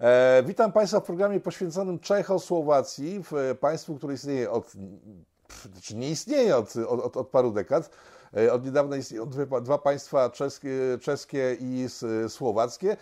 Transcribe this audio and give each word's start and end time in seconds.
E, 0.00 0.42
witam 0.46 0.72
Państwa 0.72 1.00
w 1.00 1.04
programie 1.04 1.40
poświęconym 1.40 1.98
Czechosłowacji, 1.98 3.22
w 3.30 3.56
państwu, 3.60 3.94
które 3.94 4.14
istnieje 4.14 4.50
od, 4.50 4.72
czy 5.82 5.96
nie 5.96 6.10
istnieje 6.10 6.56
od, 6.56 6.76
od, 6.76 7.16
od 7.16 7.28
paru 7.28 7.52
dekad. 7.52 7.90
E, 8.36 8.52
od 8.52 8.64
niedawna 8.64 8.96
istnieją 8.96 9.30
dwa, 9.62 9.78
państwa 9.78 10.30
czeskie, 10.30 10.70
czeskie 11.00 11.56
i 11.60 11.86
słowackie. 12.28 12.96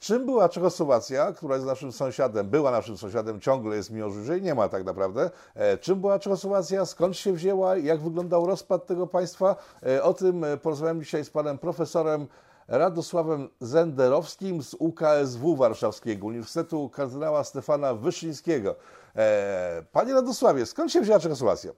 Czym 0.00 0.26
była 0.26 0.48
Czechosłowacja, 0.48 1.32
która 1.32 1.54
jest 1.54 1.66
naszym 1.66 1.92
sąsiadem, 1.92 2.50
była 2.50 2.70
naszym 2.70 2.96
sąsiadem, 2.96 3.40
ciągle 3.40 3.76
jest, 3.76 3.90
mimo 3.90 4.10
że 4.10 4.32
jej 4.32 4.42
nie 4.42 4.54
ma 4.54 4.68
tak 4.68 4.84
naprawdę. 4.84 5.30
E, 5.54 5.78
czym 5.78 6.00
była 6.00 6.18
Czechosłowacja, 6.18 6.86
skąd 6.86 7.16
się 7.16 7.32
wzięła, 7.32 7.76
jak 7.76 8.00
wyglądał 8.00 8.46
rozpad 8.46 8.86
tego 8.86 9.06
państwa? 9.06 9.56
E, 9.86 10.02
o 10.02 10.14
tym 10.14 10.44
porozmawiam 10.62 11.00
dzisiaj 11.00 11.24
z 11.24 11.30
panem 11.30 11.58
profesorem 11.58 12.26
Radosławem 12.68 13.48
Zenderowskim 13.60 14.62
z 14.62 14.74
UKSW 14.74 15.56
Warszawskiego, 15.56 16.26
Uniwersytetu 16.26 16.88
Kardynała 16.88 17.44
Stefana 17.44 17.94
Wyszyńskiego. 17.94 18.76
E, 19.16 19.84
panie 19.92 20.12
Radosławie, 20.12 20.66
skąd 20.66 20.92
się 20.92 21.00
wzięła 21.00 21.20
Czechosłowacja? 21.20 21.72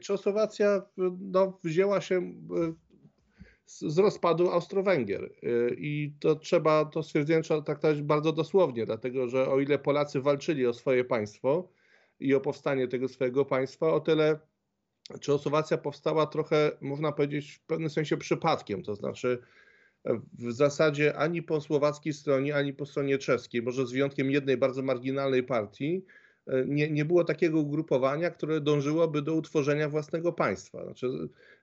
Czechosłowacja 0.00 0.82
no, 1.20 1.58
wzięła 1.64 2.00
się 2.00 2.16
e, 2.16 2.32
z 3.66 3.98
rozpadu 3.98 4.50
Austro-Węgier. 4.50 5.24
E, 5.24 5.74
I 5.74 6.14
to 6.20 6.34
trzeba, 6.34 6.84
to 6.84 7.02
stwierdzenie 7.02 7.42
traktować 7.42 8.02
bardzo 8.02 8.32
dosłownie, 8.32 8.86
dlatego 8.86 9.28
że 9.28 9.48
o 9.48 9.60
ile 9.60 9.78
Polacy 9.78 10.20
walczyli 10.20 10.66
o 10.66 10.72
swoje 10.72 11.04
państwo 11.04 11.68
i 12.20 12.34
o 12.34 12.40
powstanie 12.40 12.88
tego 12.88 13.08
swojego 13.08 13.44
państwa, 13.44 13.92
o 13.92 14.00
tyle 14.00 14.38
Czechosłowacja 15.20 15.78
powstała 15.78 16.26
trochę, 16.26 16.70
można 16.80 17.12
powiedzieć, 17.12 17.52
w 17.52 17.60
pewnym 17.60 17.90
sensie 17.90 18.16
przypadkiem, 18.16 18.82
to 18.82 18.94
znaczy 18.94 19.38
w 20.38 20.52
zasadzie 20.52 21.16
ani 21.16 21.42
po 21.42 21.60
słowackiej 21.60 22.12
stronie, 22.12 22.56
ani 22.56 22.72
po 22.72 22.86
stronie 22.86 23.18
czeskiej, 23.18 23.62
może 23.62 23.86
z 23.86 23.92
wyjątkiem 23.92 24.30
jednej 24.30 24.56
bardzo 24.56 24.82
marginalnej 24.82 25.42
partii, 25.42 26.04
nie, 26.66 26.90
nie 26.90 27.04
było 27.04 27.24
takiego 27.24 27.58
ugrupowania, 27.58 28.30
które 28.30 28.60
dążyłoby 28.60 29.22
do 29.22 29.34
utworzenia 29.34 29.88
własnego 29.88 30.32
państwa. 30.32 30.84
Znaczy, 30.84 31.08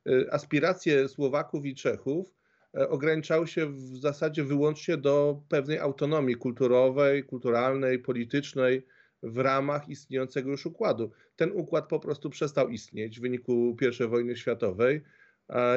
e, 0.10 0.34
aspiracje 0.34 1.08
Słowaków 1.08 1.66
i 1.66 1.76
Czechów 1.76 2.34
e, 2.78 2.90
ograniczały 2.90 3.48
się 3.48 3.66
w 3.66 3.98
zasadzie 3.98 4.44
wyłącznie 4.44 4.98
do 4.98 5.42
pewnej 5.50 5.80
autonomii 5.80 6.36
kulturowej, 6.36 7.24
kulturalnej, 7.24 8.00
politycznej, 8.00 8.86
w 9.24 9.38
ramach 9.38 9.90
istniejącego 9.90 10.50
już 10.52 10.66
układu. 10.66 11.12
Ten 11.36 11.52
układ 11.52 11.88
po 11.88 12.00
prostu 12.00 12.30
przestał 12.30 12.70
istnieć 12.70 13.20
w 13.20 13.22
wyniku 13.22 13.78
I 14.04 14.08
wojny 14.08 14.36
światowej 14.36 15.02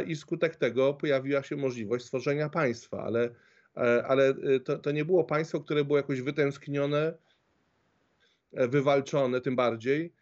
i 0.07 0.17
skutek 0.17 0.57
tego 0.57 0.95
pojawiła 0.95 1.43
się 1.43 1.57
możliwość 1.57 2.05
stworzenia 2.05 2.49
państwa, 2.49 3.03
ale, 3.03 3.31
e, 3.77 4.07
ale 4.07 4.29
e, 4.29 4.61
to, 4.61 4.79
to 4.79 4.91
nie 4.91 5.05
było 5.05 5.25
państwo, 5.25 5.61
które 5.61 5.85
było 5.85 5.97
jakoś 5.97 6.21
wytęsknione, 6.21 7.15
e, 8.53 8.69
wywalczone 8.69 9.41
tym 9.41 9.57
bardziej, 9.57 10.13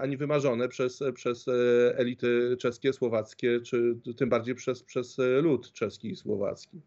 ani 0.00 0.16
wymarzone 0.16 0.68
przez, 0.68 1.02
przez 1.14 1.46
elity 1.94 2.56
czeskie, 2.60 2.92
słowackie, 2.92 3.60
czy 3.60 3.96
tym 4.16 4.28
bardziej 4.28 4.54
przez, 4.54 4.82
przez 4.82 5.16
lud 5.42 5.72
czeski 5.72 6.10
i 6.10 6.16
słowacki. 6.16 6.80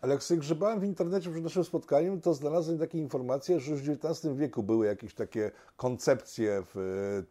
Ale 0.00 0.12
jak 0.12 0.22
sobie 0.22 0.40
grzebałem 0.40 0.80
w 0.80 0.84
internecie 0.84 1.30
przed 1.30 1.42
naszym 1.42 1.64
spotkaniem, 1.64 2.20
to 2.20 2.34
znalazłem 2.34 2.78
takie 2.78 2.98
informacje, 2.98 3.60
że 3.60 3.70
już 3.70 3.80
w 3.80 3.90
XIX 3.90 4.36
wieku 4.36 4.62
były 4.62 4.86
jakieś 4.86 5.14
takie 5.14 5.50
koncepcje 5.76 6.62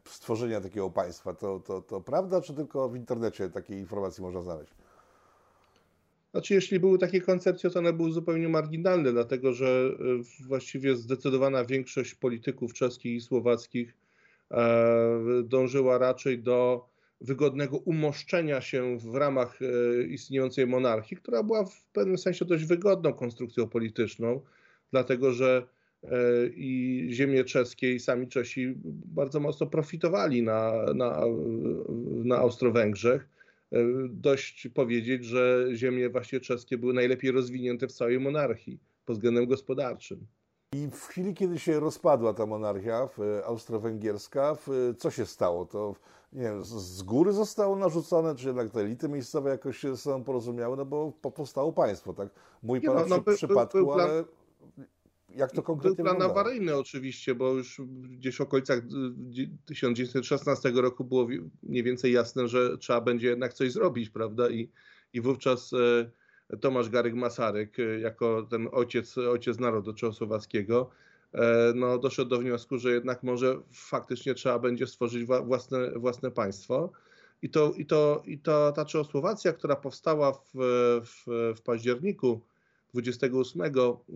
stworzenia 0.05 0.61
takiego 0.61 0.89
państwa. 0.89 1.33
To, 1.33 1.59
to, 1.59 1.81
to 1.81 2.01
prawda, 2.01 2.41
czy 2.41 2.53
tylko 2.53 2.89
w 2.89 2.95
internecie 2.95 3.49
takie 3.49 3.79
informacje 3.79 4.23
można 4.23 4.41
znaleźć? 4.41 4.73
Znaczy, 6.31 6.53
jeśli 6.53 6.79
były 6.79 6.97
takie 6.97 7.21
koncepcje, 7.21 7.69
to 7.69 7.79
one 7.79 7.93
były 7.93 8.11
zupełnie 8.11 8.49
marginalne, 8.49 9.11
dlatego 9.11 9.53
że 9.53 9.67
e, 9.67 10.47
właściwie 10.47 10.95
zdecydowana 10.95 11.65
większość 11.65 12.15
polityków 12.15 12.73
czeskich 12.73 13.15
i 13.15 13.21
słowackich 13.21 13.93
e, 14.51 15.19
dążyła 15.43 15.97
raczej 15.97 16.39
do 16.39 16.90
wygodnego 17.21 17.77
umoszczenia 17.77 18.61
się 18.61 18.97
w 18.97 19.15
ramach 19.15 19.59
e, 19.61 20.03
istniejącej 20.03 20.67
monarchii, 20.67 21.17
która 21.17 21.43
była 21.43 21.65
w 21.65 21.85
pewnym 21.93 22.17
sensie 22.17 22.45
dość 22.45 22.65
wygodną 22.65 23.13
konstrukcją 23.13 23.69
polityczną, 23.69 24.41
dlatego 24.91 25.31
że 25.31 25.67
e, 26.03 26.09
i 26.55 27.07
ziemie 27.11 27.43
czeskie 27.43 27.93
i 27.93 27.99
sami 27.99 28.27
Czesi 28.27 28.73
bardzo 29.05 29.39
mocno 29.39 29.67
profitowali 29.67 30.43
na, 30.43 30.85
na, 30.95 31.21
na 32.23 32.37
Austro-Węgrzech. 32.37 33.29
E, 33.71 33.77
dość 34.09 34.67
powiedzieć, 34.73 35.25
że 35.25 35.67
ziemie 35.73 36.09
właśnie 36.09 36.39
czeskie 36.39 36.77
były 36.77 36.93
najlepiej 36.93 37.31
rozwinięte 37.31 37.87
w 37.87 37.91
całej 37.91 38.19
monarchii 38.19 38.79
pod 39.05 39.15
względem 39.15 39.45
gospodarczym. 39.45 40.27
I 40.75 40.87
w 40.87 41.05
chwili, 41.05 41.33
kiedy 41.33 41.59
się 41.59 41.79
rozpadła 41.79 42.33
ta 42.33 42.45
monarchia 42.45 43.09
austro-węgierska, 43.45 44.57
co 44.97 45.11
się 45.11 45.25
stało? 45.25 45.65
To 45.65 45.95
nie 46.33 46.41
wiem, 46.41 46.63
z 46.63 47.03
góry 47.03 47.33
zostało 47.33 47.75
narzucone, 47.75 48.35
czy 48.35 48.47
jednak 48.47 48.69
te 48.69 48.79
elity 48.79 49.09
miejscowe 49.09 49.49
jakoś 49.49 49.77
się 49.77 49.89
ze 49.89 49.97
sobą 49.97 50.23
porozumiały, 50.23 50.77
no 50.77 50.85
bo 50.85 51.11
powstało 51.11 51.73
państwo, 51.73 52.13
tak? 52.13 52.29
Mój 52.63 52.81
no, 52.83 53.05
no, 53.07 53.17
w 53.21 53.35
przypadku, 53.35 53.77
był, 53.77 53.85
był 53.85 53.95
plan, 53.95 54.09
ale 54.09 54.23
jak 55.35 55.51
to 55.51 55.63
konkretnie 55.63 56.03
Był 56.03 56.15
plan 56.15 56.31
awaryjny 56.31 56.77
oczywiście, 56.77 57.35
bo 57.35 57.53
już 57.53 57.81
gdzieś 58.03 58.37
w 58.37 58.41
okolicach 58.41 58.81
1916 59.65 60.71
roku 60.71 61.03
było 61.03 61.27
mniej 61.63 61.83
więcej 61.83 62.13
jasne, 62.13 62.47
że 62.47 62.77
trzeba 62.77 63.01
będzie 63.01 63.27
jednak 63.27 63.53
coś 63.53 63.71
zrobić, 63.71 64.09
prawda? 64.09 64.49
I, 64.49 64.71
i 65.13 65.21
wówczas 65.21 65.73
e, 65.73 66.11
Tomasz 66.61 66.89
Garyk 66.89 67.13
Masaryk, 67.13 67.79
e, 67.79 67.99
jako 67.99 68.47
ten 68.49 68.67
ojciec, 68.71 69.17
ojciec 69.17 69.59
narodu 69.59 69.93
czechosłowackiego, 69.93 70.89
E, 71.33 71.73
no, 71.75 71.97
doszedł 71.97 72.29
do 72.29 72.39
wniosku, 72.39 72.77
że 72.77 72.91
jednak 72.91 73.23
może 73.23 73.61
faktycznie 73.71 74.33
trzeba 74.33 74.59
będzie 74.59 74.87
stworzyć 74.87 75.25
własne, 75.25 75.91
własne 75.91 76.31
państwo. 76.31 76.91
I, 77.41 77.49
to, 77.49 77.73
i, 77.77 77.85
to, 77.85 78.23
i 78.25 78.39
to 78.39 78.71
ta 78.71 78.85
Czechosłowacja, 78.85 79.53
która 79.53 79.75
powstała 79.75 80.33
w, 80.33 80.41
w, 81.03 81.25
w 81.57 81.61
październiku 81.61 82.41
28 82.93 83.61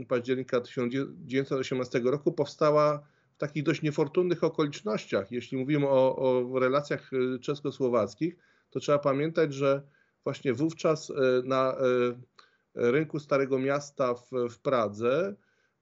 października 0.07 0.61
1918 0.61 1.99
roku, 1.99 2.31
powstała 2.31 3.03
w 3.35 3.37
takich 3.37 3.63
dość 3.63 3.81
niefortunnych 3.81 4.43
okolicznościach. 4.43 5.31
Jeśli 5.31 5.57
mówimy 5.57 5.87
o, 5.87 6.15
o 6.15 6.59
relacjach 6.59 7.11
e, 7.13 7.39
czesko-słowackich, 7.39 8.35
to 8.71 8.79
trzeba 8.79 8.99
pamiętać, 8.99 9.53
że 9.53 9.81
właśnie 10.25 10.53
wówczas 10.53 11.09
e, 11.09 11.13
na 11.43 11.75
rynku 12.75 13.19
Starego 13.19 13.59
Miasta 13.59 14.13
w, 14.13 14.29
w 14.49 14.59
Pradze 14.59 15.35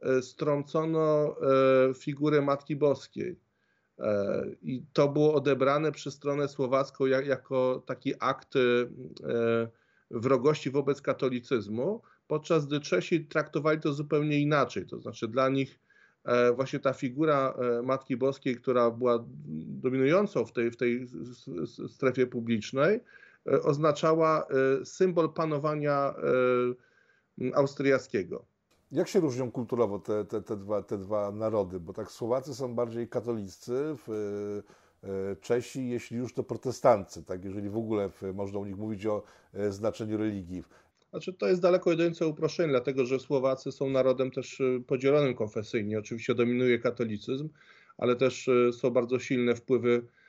E, 0.03 0.21
strącono 0.21 1.35
e, 1.89 1.93
figurę 1.93 2.41
Matki 2.41 2.75
Boskiej. 2.75 3.39
E, 3.99 4.45
I 4.61 4.85
to 4.93 5.07
było 5.07 5.33
odebrane 5.33 5.91
przez 5.91 6.13
stronę 6.13 6.47
słowacką 6.47 7.05
jako 7.05 7.83
taki 7.85 8.13
akt 8.19 8.53
wrogości 10.11 10.71
wobec 10.71 11.01
katolicyzmu, 11.01 12.01
podczas 12.27 12.65
gdy 12.65 12.79
Czesi 12.79 13.25
traktowali 13.25 13.79
to 13.79 13.93
zupełnie 13.93 14.39
inaczej. 14.39 14.85
To 14.85 14.99
znaczy 14.99 15.27
dla 15.27 15.49
nich 15.49 15.79
właśnie 16.55 16.79
ta 16.79 16.93
figura 16.93 17.53
Matki 17.83 18.17
Boskiej, 18.17 18.55
która 18.55 18.91
była 18.91 19.25
dominującą 19.67 20.45
w 20.45 20.51
tej, 20.51 20.71
w 20.71 20.77
tej 20.77 21.07
strefie 21.87 22.27
publicznej, 22.27 22.99
oznaczała 23.63 24.47
symbol 24.83 25.33
panowania 25.33 26.13
austriackiego. 27.53 28.45
Jak 28.93 29.07
się 29.07 29.19
różnią 29.19 29.51
kulturowo 29.51 29.99
te, 29.99 30.25
te, 30.25 30.41
te, 30.41 30.57
dwa, 30.57 30.81
te 30.81 30.97
dwa 30.97 31.31
narody? 31.31 31.79
Bo 31.79 31.93
tak 31.93 32.11
Słowacy 32.11 32.55
są 32.55 32.75
bardziej 32.75 33.07
katoliccy, 33.07 33.95
w, 34.07 34.09
e, 35.03 35.35
Czesi, 35.35 35.89
jeśli 35.89 36.17
już 36.17 36.33
to 36.33 36.43
protestancy, 36.43 37.23
tak? 37.23 37.45
jeżeli 37.45 37.69
w 37.69 37.77
ogóle 37.77 38.09
można 38.33 38.59
u 38.59 38.65
nich 38.65 38.77
mówić 38.77 39.05
o 39.05 39.23
e, 39.53 39.71
znaczeniu 39.71 40.17
religii. 40.17 40.63
Znaczy, 41.09 41.33
to 41.33 41.47
jest 41.47 41.61
daleko 41.61 41.91
idące 41.91 42.27
uproszczenie, 42.27 42.69
dlatego 42.69 43.05
że 43.05 43.19
Słowacy 43.19 43.71
są 43.71 43.89
narodem 43.89 44.31
też 44.31 44.61
e, 44.61 44.79
podzielonym 44.87 45.35
konfesyjnie. 45.35 45.99
Oczywiście 45.99 46.35
dominuje 46.35 46.79
katolicyzm, 46.79 47.49
ale 47.97 48.15
też 48.15 48.49
są 48.71 48.89
bardzo 48.89 49.19
silne 49.19 49.55
wpływy 49.55 49.87
E, 49.97 50.01
e, 50.01 50.22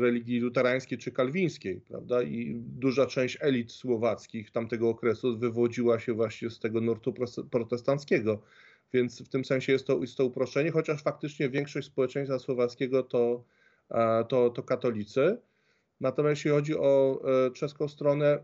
religii 0.00 0.40
luterańskiej 0.40 0.98
czy 0.98 1.12
kalwińskiej, 1.12 1.80
prawda? 1.80 2.22
I 2.22 2.54
duża 2.54 3.06
część 3.06 3.38
elit 3.40 3.72
słowackich 3.72 4.50
tamtego 4.50 4.88
okresu 4.88 5.38
wywodziła 5.38 6.00
się 6.00 6.12
właśnie 6.12 6.50
z 6.50 6.58
tego 6.58 6.80
nurtu 6.80 7.14
protestanckiego. 7.50 8.42
Więc 8.92 9.22
w 9.22 9.28
tym 9.28 9.44
sensie 9.44 9.72
jest 9.72 9.86
to, 9.86 10.00
jest 10.00 10.16
to 10.16 10.24
uproszczenie, 10.24 10.70
chociaż 10.70 11.02
faktycznie 11.02 11.48
większość 11.48 11.86
społeczeństwa 11.86 12.38
słowackiego 12.38 13.02
to, 13.02 13.44
e, 13.90 14.24
to, 14.24 14.50
to 14.50 14.62
katolicy. 14.62 15.38
Natomiast 16.00 16.38
jeśli 16.38 16.50
chodzi 16.50 16.76
o 16.76 17.22
czeską 17.54 17.88
stronę, 17.88 18.38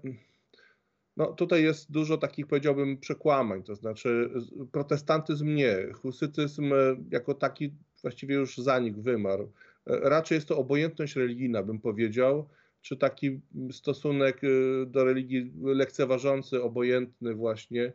no 1.17 1.27
tutaj 1.27 1.63
jest 1.63 1.93
dużo 1.93 2.17
takich, 2.17 2.47
powiedziałbym, 2.47 2.99
przekłamań. 2.99 3.63
To 3.63 3.75
znaczy, 3.75 4.31
protestantyzm 4.73 5.55
nie, 5.55 5.93
husytyzm 5.93 6.73
jako 7.11 7.35
taki 7.35 7.73
właściwie 8.03 8.35
już 8.35 8.59
zanikł, 8.59 9.01
wymarł 9.01 9.53
raczej 9.87 10.37
jest 10.37 10.49
to 10.49 10.59
obojętność 10.59 11.17
religijna, 11.17 11.63
bym 11.63 11.81
powiedział, 11.81 12.49
czy 12.83 12.97
taki 12.97 13.41
stosunek 13.73 14.45
y, 14.45 14.87
do 14.87 15.05
religii 15.05 15.53
lekceważący, 15.63 16.63
obojętny 16.63 17.35
właśnie. 17.35 17.93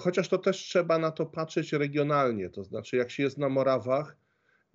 Chociaż 0.00 0.28
to 0.28 0.38
też 0.38 0.56
trzeba 0.56 0.98
na 0.98 1.10
to 1.10 1.26
patrzeć 1.26 1.72
regionalnie, 1.72 2.50
to 2.50 2.64
znaczy 2.64 2.96
jak 2.96 3.10
się 3.10 3.22
jest 3.22 3.38
na 3.38 3.48
Morawach 3.48 4.16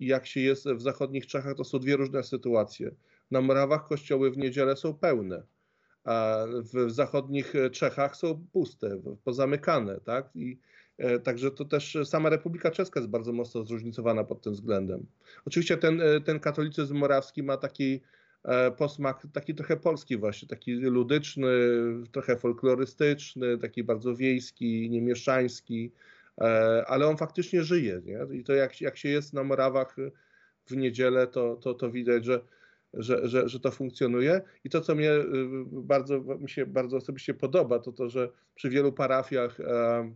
i 0.00 0.06
jak 0.06 0.26
się 0.26 0.40
jest 0.40 0.68
w 0.68 0.80
zachodnich 0.80 1.26
Czechach, 1.26 1.56
to 1.56 1.64
są 1.64 1.78
dwie 1.78 1.96
różne 1.96 2.22
sytuacje. 2.22 2.90
Na 3.30 3.40
Morawach 3.40 3.86
kościoły 3.86 4.30
w 4.30 4.38
niedzielę 4.38 4.76
są 4.76 4.94
pełne, 4.94 5.42
a 6.04 6.44
w 6.74 6.90
zachodnich 6.90 7.52
Czechach 7.72 8.16
są 8.16 8.46
puste, 8.52 9.00
pozamykane, 9.24 10.00
tak? 10.00 10.30
I 10.34 10.52
e, 10.52 10.79
Także 11.24 11.50
to 11.50 11.64
też 11.64 11.98
sama 12.04 12.28
Republika 12.28 12.70
Czeska 12.70 13.00
jest 13.00 13.10
bardzo 13.10 13.32
mocno 13.32 13.64
zróżnicowana 13.64 14.24
pod 14.24 14.42
tym 14.42 14.52
względem. 14.52 15.06
Oczywiście 15.44 15.76
ten, 15.76 16.00
e, 16.00 16.20
ten 16.20 16.40
katolicyzm 16.40 16.96
morawski 16.96 17.42
ma 17.42 17.56
taki 17.56 18.00
e, 18.44 18.70
posmak, 18.70 19.26
taki 19.32 19.54
trochę 19.54 19.76
polski 19.76 20.16
właśnie, 20.16 20.48
taki 20.48 20.74
ludyczny, 20.74 21.48
trochę 22.12 22.36
folklorystyczny, 22.36 23.58
taki 23.58 23.84
bardzo 23.84 24.16
wiejski, 24.16 24.90
niemieszczański, 24.90 25.92
ale 26.86 27.06
on 27.06 27.16
faktycznie 27.16 27.62
żyje. 27.62 28.02
Nie? 28.04 28.38
I 28.38 28.44
to 28.44 28.52
jak, 28.52 28.80
jak 28.80 28.96
się 28.96 29.08
jest 29.08 29.32
na 29.32 29.44
Morawach 29.44 29.96
w 30.66 30.76
niedzielę, 30.76 31.26
to, 31.26 31.56
to, 31.56 31.74
to 31.74 31.90
widać, 31.90 32.24
że 32.24 32.40
że, 32.94 33.28
że, 33.28 33.48
że 33.48 33.60
to 33.60 33.70
funkcjonuje. 33.70 34.40
I 34.64 34.70
to, 34.70 34.80
co 34.80 34.94
mnie 34.94 35.10
bardzo, 35.66 36.20
mi 36.20 36.50
się 36.50 36.66
bardzo 36.66 36.96
osobiście 36.96 37.34
podoba, 37.34 37.78
to 37.78 37.92
to, 37.92 38.08
że 38.08 38.28
przy 38.54 38.70
wielu 38.70 38.92
parafiach 38.92 39.60
e, 39.60 40.12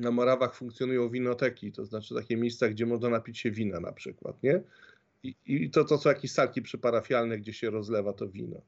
na 0.00 0.10
Morawach 0.10 0.54
funkcjonują 0.54 1.08
winoteki, 1.08 1.72
to 1.72 1.84
znaczy 1.84 2.14
takie 2.14 2.36
miejsca, 2.36 2.68
gdzie 2.68 2.86
można 2.86 3.08
napić 3.08 3.38
się 3.38 3.50
wina 3.50 3.80
na 3.80 3.92
przykład, 3.92 4.42
nie? 4.42 4.62
I, 5.22 5.34
i 5.46 5.70
to, 5.70 5.84
to 5.84 5.98
są 5.98 6.08
jakieś 6.08 6.32
salki 6.32 6.62
przyparafialne, 6.62 7.38
gdzie 7.38 7.52
się 7.52 7.70
rozlewa 7.70 8.12
to 8.12 8.28
wino. 8.28 8.60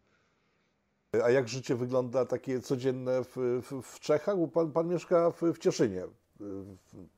A 1.25 1.31
jak 1.31 1.49
życie 1.49 1.77
wygląda 1.77 2.27
takie 2.27 2.61
codzienne 2.61 3.25
w, 3.25 3.37
w, 3.63 3.83
w 3.83 4.01
Czechach? 4.01 4.37
Bo 4.37 4.49
pan, 4.49 4.73
pan 4.73 4.89
mieszka 4.89 5.31
w, 5.31 5.43
w 5.43 5.59
Cieszynie, 5.59 6.05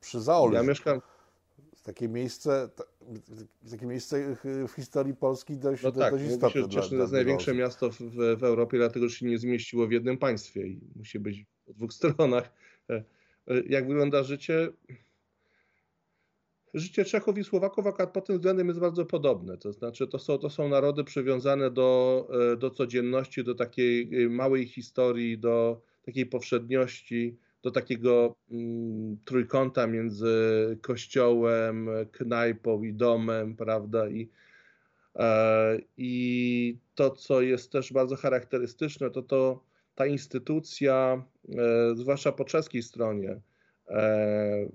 przy 0.01 0.21
Zaolu. 0.21 0.53
Ja 0.53 0.63
mieszkam, 0.63 1.01
takie 1.83 2.09
miejsce, 2.09 2.69
takie 3.71 3.85
miejsce 3.85 4.35
w 4.67 4.71
historii 4.75 5.15
Polski 5.15 5.57
dość, 5.57 5.83
no 5.83 5.91
tak, 5.91 6.13
dość 6.13 6.25
istotne. 6.25 6.61
Się 6.61 6.69
cieszy, 6.69 6.89
to 6.89 6.95
jest 6.95 7.13
największe 7.13 7.53
miasto 7.53 7.89
w, 7.89 7.99
w, 8.37 8.43
Europie, 8.43 8.77
dlatego 8.77 9.09
że 9.09 9.15
się 9.15 9.25
nie 9.25 9.37
zmieściło 9.37 9.87
w 9.87 9.91
jednym 9.91 10.17
państwie 10.17 10.67
i 10.67 10.81
musi 10.95 11.19
być 11.19 11.45
po 11.65 11.73
dwóch 11.73 11.93
stronach. 11.99 12.51
E, 13.47 13.53
e, 13.53 13.63
jak 13.69 13.87
wygląda 13.87 14.23
życie? 14.23 14.69
Życie 16.73 17.05
Czechów 17.05 17.37
i 17.37 17.43
Słowaków 17.43 17.87
akurat 17.87 18.13
pod 18.13 18.27
tym 18.27 18.35
względem 18.35 18.67
jest 18.67 18.79
bardzo 18.79 19.05
podobne. 19.05 19.57
To 19.57 19.73
znaczy, 19.73 20.07
to 20.07 20.19
są, 20.19 20.37
to 20.37 20.49
są 20.49 20.69
narody 20.69 21.03
przywiązane 21.03 21.71
do, 21.71 22.27
e, 22.53 22.57
do 22.57 22.69
codzienności, 22.69 23.43
do 23.43 23.55
takiej 23.55 24.29
małej 24.29 24.67
historii, 24.67 25.37
do 25.39 25.81
takiej 26.05 26.25
powszedniości 26.25 27.37
do 27.63 27.71
takiego 27.71 28.35
mm, 28.51 29.17
trójkąta 29.25 29.87
między 29.87 30.35
kościołem, 30.81 31.89
knajpą 32.11 32.83
i 32.83 32.93
domem, 32.93 33.55
prawda? 33.55 34.09
I, 34.09 34.29
e, 35.15 35.77
I 35.97 36.77
to, 36.95 37.11
co 37.11 37.41
jest 37.41 37.71
też 37.71 37.93
bardzo 37.93 38.15
charakterystyczne, 38.15 39.09
to 39.09 39.21
to 39.21 39.63
ta 39.95 40.05
instytucja, 40.05 41.25
e, 41.49 41.95
zwłaszcza 41.95 42.31
po 42.31 42.45
czeskiej 42.45 42.83
stronie, 42.83 43.41
e, 43.87 43.93
e 43.93 44.69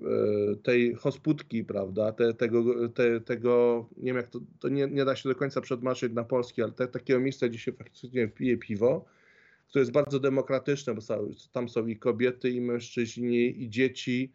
tej 0.63 0.95
hosputki, 0.95 1.65
prawda, 1.65 2.13
te, 2.13 2.35
tego, 2.35 2.89
te, 2.89 3.21
tego, 3.21 3.87
nie 3.97 4.05
wiem 4.05 4.17
jak 4.17 4.29
to, 4.29 4.41
to 4.61 4.69
nie, 4.69 4.87
nie 4.87 5.05
da 5.05 5.17
się 5.17 5.29
do 5.29 5.35
końca 5.35 5.61
przetłumaczyć 5.61 6.13
na 6.13 6.25
polski, 6.25 6.63
ale 6.63 6.73
te, 6.73 6.89
takiego 6.89 7.21
miejsca, 7.21 7.49
gdzie 7.49 7.59
się 7.59 7.73
faktycznie 7.73 8.29
pije 8.29 8.57
piwo, 8.57 9.05
które 9.69 9.81
jest 9.81 9.93
bardzo 9.93 10.21
demokratyczne, 10.21 10.95
bo 10.95 11.01
tam 11.53 11.69
są 11.69 11.87
i 11.87 11.97
kobiety, 11.97 12.51
i 12.51 12.61
mężczyźni, 12.61 13.63
i 13.63 13.71
dzieci. 13.71 14.33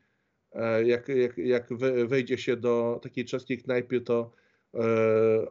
Jak, 0.85 1.07
jak, 1.07 1.37
jak 1.37 1.73
wejdzie 2.07 2.37
się 2.37 2.57
do 2.57 2.99
takiej 3.03 3.25
czeskiej 3.25 3.57
knajpy, 3.57 4.01
to 4.01 4.31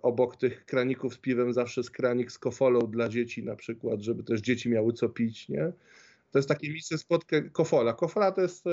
obok 0.02 0.36
tych 0.36 0.64
kraników 0.64 1.14
z 1.14 1.18
piwem 1.18 1.52
zawsze 1.52 1.80
jest 1.80 1.90
kranik 1.90 2.32
z 2.32 2.38
kofolą 2.38 2.80
dla 2.80 3.08
dzieci 3.08 3.44
na 3.44 3.56
przykład, 3.56 4.00
żeby 4.00 4.22
też 4.22 4.40
dzieci 4.40 4.70
miały 4.70 4.92
co 4.92 5.08
pić, 5.08 5.48
nie? 5.48 5.72
To 6.30 6.38
jest 6.38 6.48
takie 6.48 6.70
miejsce 6.70 6.98
spotkań 6.98 7.50
kofola. 7.50 7.92
Kofola 7.92 8.32
to 8.32 8.40
jest 8.40 8.66
e, 8.66 8.70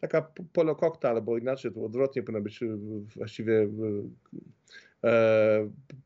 taka 0.00 0.32
polo 0.52 0.76
koktajl, 0.76 1.16
albo 1.16 1.38
inaczej, 1.38 1.72
to 1.72 1.84
odwrotnie 1.84 2.22
powinno 2.22 2.42
być 2.42 2.60
właściwie 3.16 3.68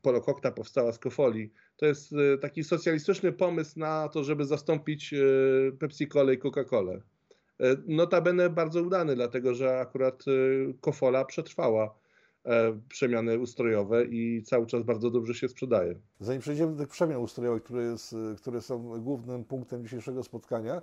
polo 0.01 0.21
koktajl 0.21 0.55
powstała 0.55 0.91
z 0.91 0.99
kofoli 0.99 1.51
to 1.77 1.85
jest 1.85 2.13
e, 2.13 2.37
taki 2.37 2.63
socjalistyczny 2.63 3.31
pomysł 3.31 3.79
na 3.79 4.09
to, 4.09 4.23
żeby 4.23 4.45
zastąpić 4.45 5.13
e, 5.13 5.17
Pepsi-Colę 5.71 6.33
i 6.33 6.39
Coca-Colę. 6.39 7.01
E, 7.59 7.75
notabene 7.87 8.49
bardzo 8.49 8.81
udany, 8.81 9.15
dlatego 9.15 9.53
że 9.53 9.79
akurat 9.79 10.23
Kofola 10.81 11.25
przetrwała 11.25 11.95
przemiany 12.89 13.39
ustrojowe 13.39 14.05
i 14.05 14.43
cały 14.43 14.65
czas 14.65 14.83
bardzo 14.83 15.11
dobrze 15.11 15.33
się 15.33 15.47
sprzedaje. 15.47 15.95
Zanim 16.19 16.41
przejdziemy 16.41 16.71
do 16.71 16.77
tych 16.77 16.87
przemian 16.87 17.21
ustrojowych, 17.21 17.63
które, 17.63 17.83
jest, 17.83 18.15
które 18.37 18.61
są 18.61 19.01
głównym 19.01 19.45
punktem 19.45 19.83
dzisiejszego 19.83 20.23
spotkania, 20.23 20.81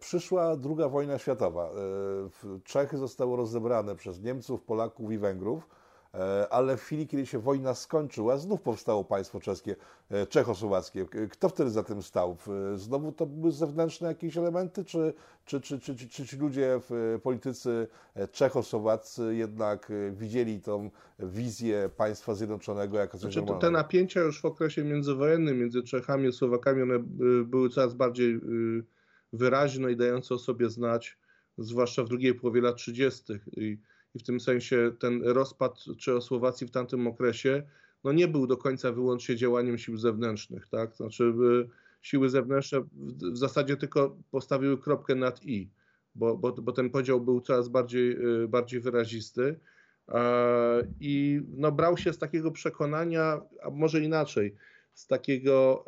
przyszła 0.00 0.56
druga 0.56 0.88
wojna 0.88 1.18
światowa. 1.18 1.70
Czechy 2.64 2.96
zostały 2.96 3.36
rozebrane 3.36 3.96
przez 3.96 4.22
Niemców, 4.22 4.62
Polaków 4.62 5.12
i 5.12 5.18
Węgrów 5.18 5.68
E, 5.68 5.83
ale 6.50 6.76
w 6.76 6.82
chwili, 6.82 7.06
kiedy 7.06 7.26
się 7.26 7.38
wojna 7.38 7.74
skończyła, 7.74 8.36
znów 8.36 8.62
powstało 8.62 9.04
państwo 9.04 9.40
czeskie, 9.40 9.76
e, 10.10 10.26
czechosłowackie. 10.26 11.06
Kto 11.30 11.48
wtedy 11.48 11.70
za 11.70 11.82
tym 11.82 12.02
stał? 12.02 12.36
Znowu 12.76 13.12
to 13.12 13.26
były 13.26 13.52
zewnętrzne 13.52 14.08
jakieś 14.08 14.36
elementy, 14.36 14.84
czy, 14.84 15.14
czy, 15.44 15.60
czy, 15.60 15.80
czy, 15.80 15.96
czy, 15.96 16.08
czy 16.08 16.26
ci 16.26 16.36
ludzie, 16.36 16.80
politycy 17.22 17.88
e, 18.14 18.28
czechosłowaccy 18.28 19.34
jednak 19.34 19.92
widzieli 20.12 20.60
tą 20.60 20.90
wizję 21.18 21.90
państwa 21.96 22.34
zjednoczonego 22.34 22.98
jako 22.98 23.18
coś 23.18 23.34
znaczy, 23.34 23.60
Te 23.60 23.70
napięcia 23.70 24.20
już 24.20 24.40
w 24.40 24.44
okresie 24.44 24.84
międzywojennym 24.84 25.58
między 25.58 25.82
Czechami 25.82 26.28
a 26.28 26.32
Słowakami, 26.32 26.82
one 26.82 26.98
były 27.44 27.70
coraz 27.70 27.94
bardziej 27.94 28.40
wyraźne 29.32 29.92
i 29.92 29.96
dające 29.96 30.34
o 30.34 30.38
sobie 30.38 30.70
znać, 30.70 31.18
zwłaszcza 31.58 32.04
w 32.04 32.08
drugiej 32.08 32.34
połowie 32.34 32.60
lat 32.60 32.76
30. 32.76 33.32
I 33.56 33.78
i 34.14 34.18
w 34.18 34.22
tym 34.22 34.40
sensie 34.40 34.92
ten 34.98 35.22
rozpad 35.22 35.84
Czechosłowacji 35.98 36.66
w 36.66 36.70
tamtym 36.70 37.06
okresie 37.06 37.62
no 38.04 38.12
nie 38.12 38.28
był 38.28 38.46
do 38.46 38.56
końca 38.56 38.92
wyłącznie 38.92 39.36
działaniem 39.36 39.78
sił 39.78 39.96
zewnętrznych, 39.96 40.68
tak? 40.68 40.96
Znaczy 40.96 41.34
siły 42.02 42.28
zewnętrzne 42.28 42.80
w 43.32 43.36
zasadzie 43.36 43.76
tylko 43.76 44.16
postawiły 44.30 44.78
kropkę 44.78 45.14
nad 45.14 45.44
i, 45.44 45.70
bo, 46.14 46.36
bo, 46.36 46.52
bo 46.52 46.72
ten 46.72 46.90
podział 46.90 47.20
był 47.20 47.40
coraz 47.40 47.68
bardziej, 47.68 48.42
y, 48.42 48.48
bardziej 48.48 48.80
wyrazisty. 48.80 49.60
I 51.00 51.42
no, 51.56 51.72
brał 51.72 51.96
się 51.96 52.12
z 52.12 52.18
takiego 52.18 52.50
przekonania, 52.50 53.40
a 53.62 53.70
może 53.70 54.00
inaczej, 54.00 54.54
z 54.94 55.06
takiego 55.06 55.84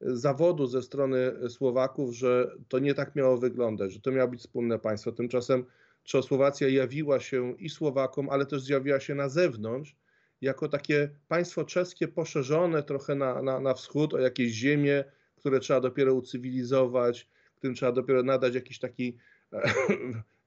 zawodu 0.00 0.66
ze 0.66 0.82
strony 0.82 1.32
Słowaków, 1.48 2.14
że 2.14 2.56
to 2.68 2.78
nie 2.78 2.94
tak 2.94 3.16
miało 3.16 3.38
wyglądać, 3.38 3.92
że 3.92 4.00
to 4.00 4.10
miało 4.10 4.30
być 4.30 4.40
wspólne 4.40 4.78
państwo. 4.78 5.12
Tymczasem 5.12 5.64
Czechosłowacja 6.04 6.68
jawiła 6.68 7.20
się 7.20 7.54
i 7.58 7.68
Słowakom, 7.68 8.30
ale 8.30 8.46
też 8.46 8.62
zjawiła 8.62 9.00
się 9.00 9.14
na 9.14 9.28
zewnątrz 9.28 9.96
jako 10.40 10.68
takie 10.68 11.10
państwo 11.28 11.64
czeskie 11.64 12.08
poszerzone 12.08 12.82
trochę 12.82 13.14
na, 13.14 13.42
na, 13.42 13.60
na 13.60 13.74
wschód 13.74 14.14
o 14.14 14.18
jakieś 14.18 14.52
ziemie, 14.52 15.04
które 15.36 15.60
trzeba 15.60 15.80
dopiero 15.80 16.14
ucywilizować, 16.14 17.28
którym 17.56 17.76
trzeba 17.76 17.92
dopiero 17.92 18.22
nadać 18.22 18.54
jakiś 18.54 18.78
taki 18.78 19.16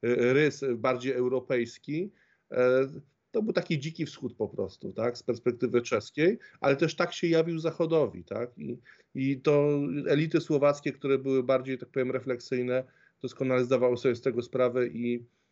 rys 0.02 0.64
bardziej 0.74 1.12
europejski. 1.12 2.10
E, 2.50 2.88
to 3.30 3.42
był 3.42 3.52
taki 3.52 3.78
dziki 3.78 4.06
wschód 4.06 4.34
po 4.34 4.48
prostu, 4.48 4.92
tak, 4.92 5.18
z 5.18 5.22
perspektywy 5.22 5.82
czeskiej, 5.82 6.38
ale 6.60 6.76
też 6.76 6.96
tak 6.96 7.12
się 7.12 7.26
jawił 7.26 7.58
Zachodowi, 7.58 8.24
tak, 8.24 8.58
i, 8.58 8.78
i 9.14 9.40
to 9.40 9.78
elity 10.08 10.40
słowackie, 10.40 10.92
które 10.92 11.18
były 11.18 11.42
bardziej, 11.42 11.78
tak 11.78 11.88
powiem, 11.88 12.10
refleksyjne, 12.10 12.84
doskonale 13.22 13.64
zdawały 13.64 13.96
sobie 13.96 14.14
z 14.14 14.20
tego 14.20 14.42
sprawę 14.42 14.86
i 14.86 15.24
E, 15.24 15.45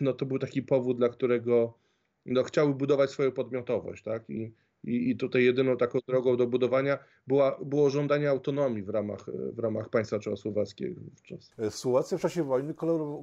no 0.00 0.12
to 0.12 0.26
był 0.26 0.38
taki 0.38 0.62
powód, 0.62 0.96
dla 0.96 1.08
którego 1.08 1.74
no, 2.26 2.42
chciały 2.42 2.74
budować 2.74 3.10
swoją 3.10 3.32
podmiotowość, 3.32 4.02
tak? 4.02 4.30
I, 4.30 4.52
i, 4.84 5.10
I 5.10 5.16
tutaj 5.16 5.44
jedyną 5.44 5.76
taką 5.76 5.98
drogą 6.08 6.36
do 6.36 6.46
budowania 6.46 6.98
była, 7.26 7.58
było 7.64 7.90
żądanie 7.90 8.30
autonomii 8.30 8.82
w 8.82 8.88
ramach, 8.88 9.26
w 9.52 9.58
ramach 9.58 9.88
państwa 9.88 10.18
czechosłowackiego 10.18 11.00
wówczas. 11.00 11.50
E, 11.58 11.70
Słowacja 11.70 12.18
w 12.18 12.20
czasie 12.20 12.44
wojny 12.44 12.74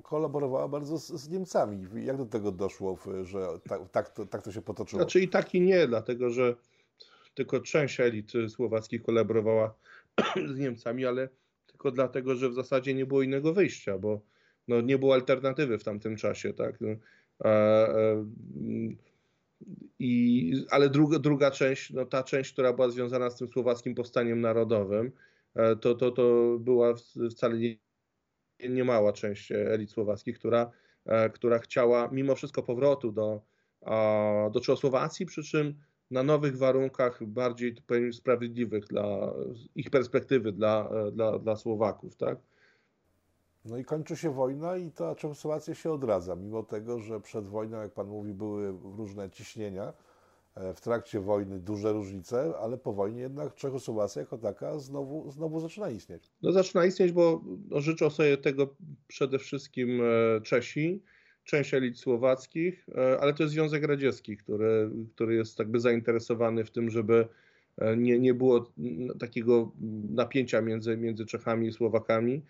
kolaborowała 0.04 0.68
bardzo 0.68 0.98
z, 0.98 1.08
z 1.08 1.30
Niemcami. 1.30 2.06
Jak 2.06 2.18
do 2.18 2.26
tego 2.26 2.52
doszło, 2.52 2.98
że 3.24 3.48
tak, 3.70 3.90
tak, 3.90 4.10
to, 4.10 4.26
tak 4.26 4.42
to 4.42 4.52
się 4.52 4.62
potoczyło? 4.62 5.02
Znaczy 5.02 5.20
i 5.20 5.28
tak 5.28 5.56
i 5.56 5.62
nie, 5.62 5.88
dlatego 5.88 6.30
że 6.30 6.56
tylko 7.34 7.60
część 7.60 8.00
elit 8.00 8.32
słowackich 8.50 9.04
kolaborowała 9.04 9.74
z 10.56 10.60
Niemcami, 10.60 11.06
ale 11.06 11.30
tylko 11.68 11.92
dlatego, 11.92 12.36
że 12.36 12.50
w 12.50 12.54
zasadzie 12.54 12.94
nie 12.94 13.06
było 13.06 13.22
innego 13.22 13.54
wyjścia, 13.54 13.98
bo 13.98 14.22
no, 14.70 14.82
nie 14.82 14.98
było 14.98 15.14
alternatywy 15.14 15.78
w 15.78 15.84
tamtym 15.84 16.16
czasie, 16.16 16.54
tak. 16.54 16.82
No, 16.82 16.88
e, 17.46 17.50
e, 17.50 18.26
i, 20.00 20.54
ale 20.70 20.90
druga, 20.90 21.20
druga 21.20 21.52
część, 21.52 21.94
no 21.94 22.06
ta 22.06 22.24
część, 22.24 22.54
która 22.54 22.74
była 22.74 22.90
związana 22.90 23.30
z 23.30 23.36
tym 23.36 23.48
słowackim 23.48 23.96
powstaniem 23.96 24.42
narodowym, 24.42 25.12
e, 25.56 25.76
to, 25.76 25.96
to, 25.96 26.12
to 26.12 26.58
była 26.60 26.94
wcale 27.32 27.58
nie 27.58 27.76
niemała 28.70 29.14
część 29.14 29.52
elit 29.52 29.92
słowackich, 29.92 30.40
która, 30.40 30.72
która 31.34 31.60
chciała 31.60 32.10
mimo 32.12 32.36
wszystko 32.36 32.64
powrotu 32.64 33.12
do, 33.12 33.42
do 34.52 34.60
Czechosłowacji, 34.62 35.26
przy 35.26 35.44
czym 35.44 35.76
na 36.12 36.24
nowych 36.24 36.58
warunkach, 36.58 37.26
bardziej 37.26 37.76
sprawiedliwych 38.12 38.86
dla 38.86 39.34
ich 39.76 39.90
perspektywy 39.90 40.52
dla, 40.52 40.90
dla, 41.12 41.40
dla 41.40 41.56
Słowaków. 41.56 42.16
Tak? 42.16 42.38
No 43.66 43.78
i 43.78 43.86
kończy 43.86 44.16
się 44.16 44.34
wojna 44.34 44.78
i 44.78 44.92
ta 44.92 45.16
Czechosłowacja 45.16 45.76
się 45.76 45.92
odradza, 45.92 46.36
mimo 46.36 46.64
tego, 46.64 47.00
że 47.00 47.22
przed 47.22 47.48
wojną, 47.48 47.82
jak 47.82 47.94
Pan 47.94 48.08
mówi, 48.08 48.34
były 48.34 48.72
różne 48.98 49.30
ciśnienia, 49.30 49.94
e, 50.56 50.74
w 50.74 50.82
trakcie 50.82 51.20
wojny 51.20 51.60
duże 51.60 51.94
różnice, 51.94 52.54
ale 52.62 52.78
po 52.78 52.94
wojnie 52.94 53.22
jednak 53.22 53.56
Czechosłowacja 53.56 54.20
jako 54.22 54.38
taka 54.38 54.80
znowu, 54.80 55.32
znowu 55.32 55.60
zaczyna 55.60 55.90
istnieć. 55.90 56.32
No 56.42 56.52
zaczyna 56.52 56.86
istnieć, 56.86 57.12
bo 57.12 57.42
życzą 57.72 58.10
sobie 58.10 58.38
tego 58.38 58.76
przede 59.08 59.40
wszystkim 59.40 60.02
e, 60.02 60.42
Czesi, 60.42 61.04
część 61.44 61.74
elit 61.74 62.00
słowackich, 62.00 62.86
e, 62.96 63.20
ale 63.20 63.34
to 63.34 63.44
jest 63.44 63.54
Związek 63.54 63.84
Radziecki, 63.84 64.38
który, 64.38 64.92
który 65.16 65.36
jest 65.36 65.60
jakby 65.60 65.80
zainteresowany 65.80 66.64
w 66.64 66.72
tym, 66.72 66.90
żeby 66.90 67.28
nie, 67.98 68.20
nie 68.20 68.34
było 68.34 68.72
takiego 69.20 69.72
napięcia 70.10 70.62
między, 70.62 70.98
między 70.98 71.26
Czechami 71.26 71.68
i 71.68 71.72
Słowakami 71.72 72.44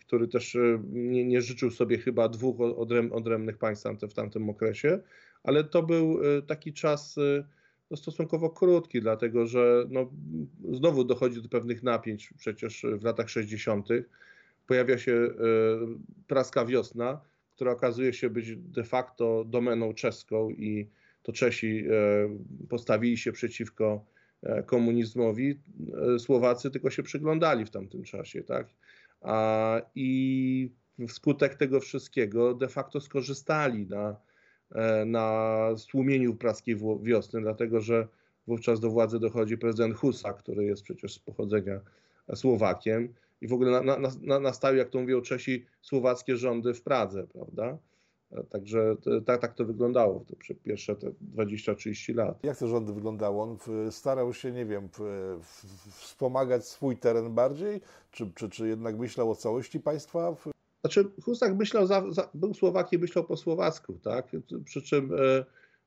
który 0.00 0.28
też 0.28 0.56
e, 0.56 0.82
nie, 0.92 1.24
nie 1.24 1.42
życzył 1.42 1.70
sobie 1.70 1.98
chyba 1.98 2.28
dwóch 2.28 2.60
odręb, 2.60 3.12
odrębnych 3.12 3.58
państw 3.58 3.86
w 4.10 4.14
tamtym 4.14 4.50
okresie, 4.50 5.00
ale 5.42 5.64
to 5.64 5.82
był 5.82 6.20
e, 6.38 6.42
taki 6.42 6.72
czas 6.72 7.16
no, 7.90 7.96
stosunkowo 7.96 8.50
krótki, 8.50 9.00
dlatego 9.00 9.46
że 9.46 9.84
no, 9.90 10.10
znowu 10.72 11.04
dochodzi 11.04 11.42
do 11.42 11.48
pewnych 11.48 11.82
napięć 11.82 12.32
przecież 12.38 12.86
w 12.98 13.04
latach 13.04 13.30
60. 13.30 13.88
Pojawia 14.66 14.98
się 14.98 15.30
praska 16.26 16.64
wiosna, 16.64 17.20
która 17.54 17.72
okazuje 17.72 18.12
się 18.12 18.30
być 18.30 18.56
de 18.56 18.84
facto 18.84 19.44
domeną 19.44 19.94
czeską 19.94 20.50
i 20.50 20.88
to 21.22 21.32
Czesi 21.32 21.84
postawili 22.68 23.16
się 23.16 23.32
przeciwko 23.32 24.04
komunizmowi. 24.66 25.60
Słowacy 26.18 26.70
tylko 26.70 26.90
się 26.90 27.02
przyglądali 27.02 27.64
w 27.64 27.70
tamtym 27.70 28.02
czasie, 28.02 28.42
tak? 28.42 28.68
I 29.94 30.70
wskutek 31.08 31.54
tego 31.54 31.80
wszystkiego 31.80 32.54
de 32.54 32.68
facto 32.68 33.00
skorzystali 33.00 33.86
na, 33.86 34.16
e, 34.74 35.04
na 35.04 35.58
stłumieniu 35.76 36.34
praskiej 36.34 36.76
wiosny, 37.02 37.40
dlatego 37.40 37.80
że 37.80 38.08
wówczas 38.46 38.80
do 38.80 38.90
władzy 38.90 39.20
dochodzi 39.20 39.58
prezydent 39.58 39.96
Husa, 39.96 40.32
który 40.32 40.64
jest 40.64 40.82
przecież 40.82 41.14
z 41.14 41.18
pochodzenia 41.18 41.80
Słowakiem 42.34 43.14
i 43.40 43.48
w 43.48 43.52
ogóle 43.52 43.82
na, 43.82 43.98
na, 44.22 44.40
nastawił, 44.40 44.78
jak 44.78 44.90
to 44.90 45.00
mówią 45.00 45.20
Czesi, 45.20 45.66
słowackie 45.82 46.36
rządy 46.36 46.74
w 46.74 46.82
Pradze, 46.82 47.26
prawda? 47.26 47.78
Także 48.50 48.96
tak, 49.26 49.40
tak 49.40 49.54
to 49.54 49.64
wyglądało 49.64 50.24
te 50.46 50.54
pierwsze 50.54 50.96
te 50.96 51.10
20-30 51.36 52.14
lat. 52.14 52.44
Jak 52.44 52.58
te 52.58 52.68
rządy 52.68 52.92
wyglądały? 52.92 53.40
On 53.40 53.58
starał 53.90 54.34
się, 54.34 54.52
nie 54.52 54.66
wiem, 54.66 54.88
wspomagać 55.90 56.66
swój 56.66 56.96
teren 56.96 57.34
bardziej, 57.34 57.80
czy, 58.10 58.30
czy, 58.34 58.48
czy 58.48 58.68
jednak 58.68 58.98
myślał 58.98 59.30
o 59.30 59.36
całości 59.36 59.80
państwa? 59.80 60.36
Znaczy, 60.80 61.04
Husak 61.24 61.54
myślał, 61.54 61.86
za, 61.86 62.10
za, 62.10 62.30
był 62.34 62.54
Słowak 62.54 62.92
i 62.92 62.98
myślał 62.98 63.24
po 63.24 63.36
słowacku, 63.36 63.98
tak? 64.02 64.26
Przy 64.64 64.82
czym 64.82 65.10
e, 65.12 65.44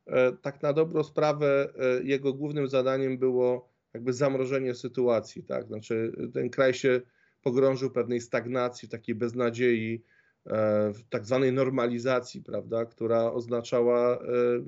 e, 0.08 0.32
tak 0.32 0.62
na 0.62 0.74
dobrą 0.74 1.04
sprawę 1.04 1.74
e, 1.80 2.04
jego 2.04 2.34
głównym 2.34 2.68
zadaniem 2.68 3.18
było 3.18 3.70
jakby 3.94 4.14
zamrożenie 4.14 4.76
sytuacji, 4.76 5.44
tak? 5.44 5.68
Znaczy, 5.68 6.12
ten 6.34 6.50
kraj 6.50 6.74
się 6.74 7.02
pogrążył 7.44 7.90
w 7.90 7.94
pewnej 7.94 8.22
stagnacji, 8.22 8.90
takiej 8.90 9.16
beznadziei, 9.16 10.04
E, 10.48 10.92
tak 11.10 11.26
zwanej 11.26 11.54
normalizacji, 11.54 12.42
prawda, 12.42 12.86
która 12.86 13.32
oznaczała, 13.32 14.18
e, 14.18 14.20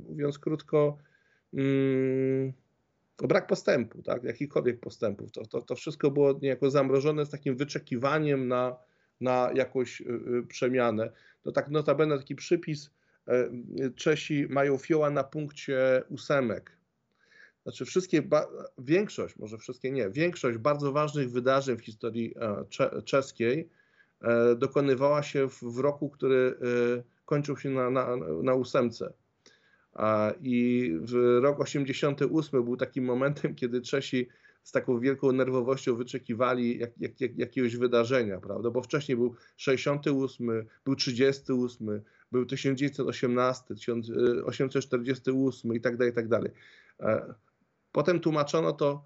mówiąc 0.10 0.40
krótko, 0.40 0.98
mm, 1.54 2.54
brak 3.18 3.48
postępu, 3.48 4.02
tak, 4.02 4.24
jakichkolwiek 4.24 4.80
postępów. 4.80 5.32
To, 5.32 5.46
to, 5.46 5.62
to 5.62 5.76
wszystko 5.76 6.12
było 6.12 6.40
niejako 6.42 6.70
zamrożone 6.70 7.26
z 7.26 7.30
takim 7.30 7.56
wyczekiwaniem 7.56 8.48
na, 8.48 8.76
na 9.22 9.52
jakąś 9.56 10.02
e, 10.02 10.06
przemianę. 10.48 11.12
No 11.46 11.52
tak 11.52 11.70
notabene 11.70 12.18
taki 12.18 12.36
przypis, 12.36 12.90
Czesi 13.96 14.48
mają 14.50 14.78
fioła 14.78 15.10
na 15.10 15.24
punkcie 15.24 16.04
ósemek. 16.10 16.78
Znaczy 17.64 17.86
wszystkie, 17.86 18.24
większość, 18.78 19.38
może 19.38 19.58
wszystkie 19.58 19.92
nie, 19.92 20.10
większość 20.10 20.58
bardzo 20.58 20.92
ważnych 20.92 21.32
wydarzeń 21.32 21.78
w 21.78 21.82
historii 21.82 22.36
czeskiej 23.06 23.60
E, 23.60 23.83
dokonywała 24.56 25.24
się 25.24 25.50
w, 25.50 25.64
w 25.64 25.80
roku, 25.80 26.10
który 26.10 26.58
e, 26.98 27.04
kończył 27.26 27.58
się 27.58 27.70
na, 27.70 27.90
na, 27.90 28.16
na 28.44 28.54
ósemce. 28.54 29.14
I 30.42 30.92
w 31.02 31.40
rok 31.42 31.60
88 31.60 32.64
był 32.64 32.78
takim 32.78 33.06
momentem, 33.06 33.56
kiedy 33.60 33.82
Czesi 33.82 34.28
z 34.64 34.72
taką 34.72 35.00
wielką 35.00 35.32
nerwowością 35.32 35.96
wyczekiwali 35.96 36.80
jak, 36.80 36.92
jak, 36.98 37.22
jak, 37.22 37.38
jakiegoś 37.38 37.76
wydarzenia, 37.76 38.40
prawda? 38.40 38.72
Bo 38.72 38.82
wcześniej 38.82 39.18
był 39.18 39.36
68, 39.58 40.66
był 40.86 40.96
38, 40.96 42.02
był 42.32 42.46
1918, 42.46 43.76
1848 43.76 45.74
i 45.74 45.82
tak 45.82 45.98
dalej, 45.98 46.12
i 46.12 46.16
tak 46.16 46.28
dalej. 46.28 46.52
E, 47.00 47.34
potem 47.92 48.20
tłumaczono 48.20 48.74
to 48.74 49.06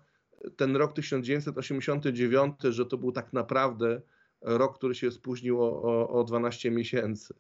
ten 0.56 0.76
rok 0.76 0.94
1989, 0.94 2.56
że 2.64 2.86
to 2.86 2.98
był 2.98 3.12
tak 3.12 3.34
naprawdę 3.34 4.02
rok, 4.42 4.78
który 4.78 4.96
się 4.96 5.12
spóźnił 5.12 5.64
o, 5.64 6.10
o 6.10 6.24
12 6.24 6.72
miesięcy. 6.72 7.34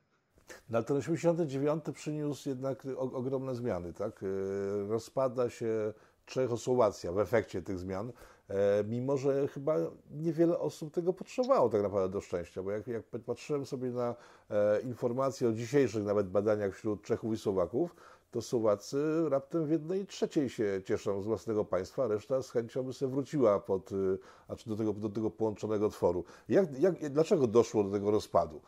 No 0.70 0.78
ale 0.78 0.86
ten 0.86 0.98
89 0.98 1.84
przyniósł 1.94 2.50
jednak 2.50 2.84
ogromne 2.96 3.56
zmiany, 3.56 3.94
tak? 3.94 4.24
E, 4.24 4.88
rozpada 4.88 5.50
się 5.50 5.94
Czechosłowacja 6.26 7.12
w 7.12 7.20
efekcie 7.20 7.62
tych 7.62 7.80
zmian, 7.80 8.12
e, 8.48 8.84
mimo 8.84 9.18
że 9.18 9.48
chyba 9.48 9.76
niewiele 10.12 10.60
osób 10.60 10.94
tego 10.94 11.14
potrzebowało 11.14 11.70
tak 11.70 11.82
naprawdę 11.82 12.10
do 12.10 12.22
szczęścia, 12.22 12.64
bo 12.64 12.72
jak, 12.72 12.88
jak 12.88 13.04
patrzyłem 13.26 13.66
sobie 13.66 13.92
na 13.92 14.16
e, 14.50 14.82
informacje 14.82 15.50
o 15.50 15.52
dzisiejszych 15.52 16.04
nawet 16.04 16.30
badaniach 16.30 16.74
wśród 16.74 17.02
Czechów 17.02 17.34
i 17.34 17.38
Słowaków, 17.38 17.96
to 18.32 18.42
Słowacy 18.42 18.98
raptem 19.30 19.66
w 19.66 19.70
jednej 19.70 20.06
trzeciej 20.06 20.50
się 20.50 20.82
cieszą 20.86 21.22
z 21.22 21.26
własnego 21.26 21.66
państwa, 21.66 22.04
a 22.04 22.08
reszta 22.08 22.42
z 22.42 22.52
chęcią 22.52 22.84
by 22.84 22.94
sobie 22.94 23.12
wróciła 23.12 23.60
pod, 23.60 23.92
y, 23.92 24.18
znaczy 24.46 24.70
do, 24.70 24.76
tego, 24.76 24.94
do 24.94 25.10
tego 25.10 25.32
połączonego 25.32 25.90
tworu. 25.90 26.24
Jak, 26.50 26.80
jak, 26.80 27.10
dlaczego 27.10 27.48
doszło 27.48 27.84
do 27.84 27.92
tego 27.92 28.12
rozpadu? 28.12 28.62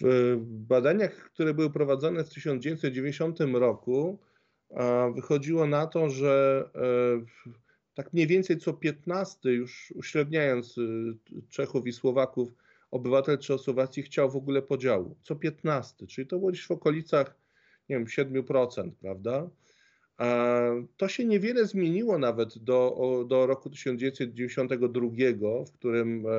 W 0.00 0.36
badaniach, 0.44 1.14
które 1.14 1.54
były 1.54 1.70
prowadzone 1.70 2.24
w 2.24 2.28
1990 2.28 3.38
roku, 3.40 4.18
wychodziło 5.14 5.66
na 5.66 5.86
to, 5.86 6.10
że 6.10 6.64
e, 6.74 7.52
tak 7.94 8.12
mniej 8.12 8.26
więcej 8.26 8.58
co 8.58 8.72
15, 8.72 9.50
już 9.50 9.92
uśredniając 9.96 10.78
y, 10.78 11.14
Czechów 11.48 11.86
i 11.86 11.92
Słowaków, 11.92 12.48
obywatel 12.90 13.38
Czechosłowacji 13.38 14.02
chciał 14.02 14.30
w 14.30 14.36
ogóle 14.36 14.62
podziału. 14.62 15.16
Co 15.22 15.36
15, 15.36 16.06
czyli 16.06 16.26
to 16.26 16.38
było 16.38 16.50
gdzieś 16.50 16.66
w 16.66 16.70
okolicach 16.70 17.41
nie 17.92 17.98
wiem, 17.98 18.06
7%, 18.06 18.90
prawda? 19.00 19.50
To 20.96 21.08
się 21.08 21.24
niewiele 21.24 21.66
zmieniło 21.66 22.18
nawet 22.18 22.58
do, 22.58 23.24
do 23.28 23.46
roku 23.46 23.70
1992, 23.70 25.64
w 25.64 25.72
którym, 25.72 26.26
e, 26.26 26.30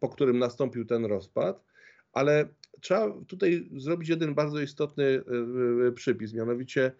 po 0.00 0.08
którym 0.08 0.38
nastąpił 0.38 0.84
ten 0.84 1.04
rozpad, 1.04 1.64
ale 2.12 2.48
trzeba 2.80 3.14
tutaj 3.26 3.68
zrobić 3.76 4.08
jeden 4.08 4.34
bardzo 4.34 4.60
istotny 4.60 5.04
e, 5.04 5.86
e, 5.88 5.92
przypis, 5.92 6.32
mianowicie 6.32 6.92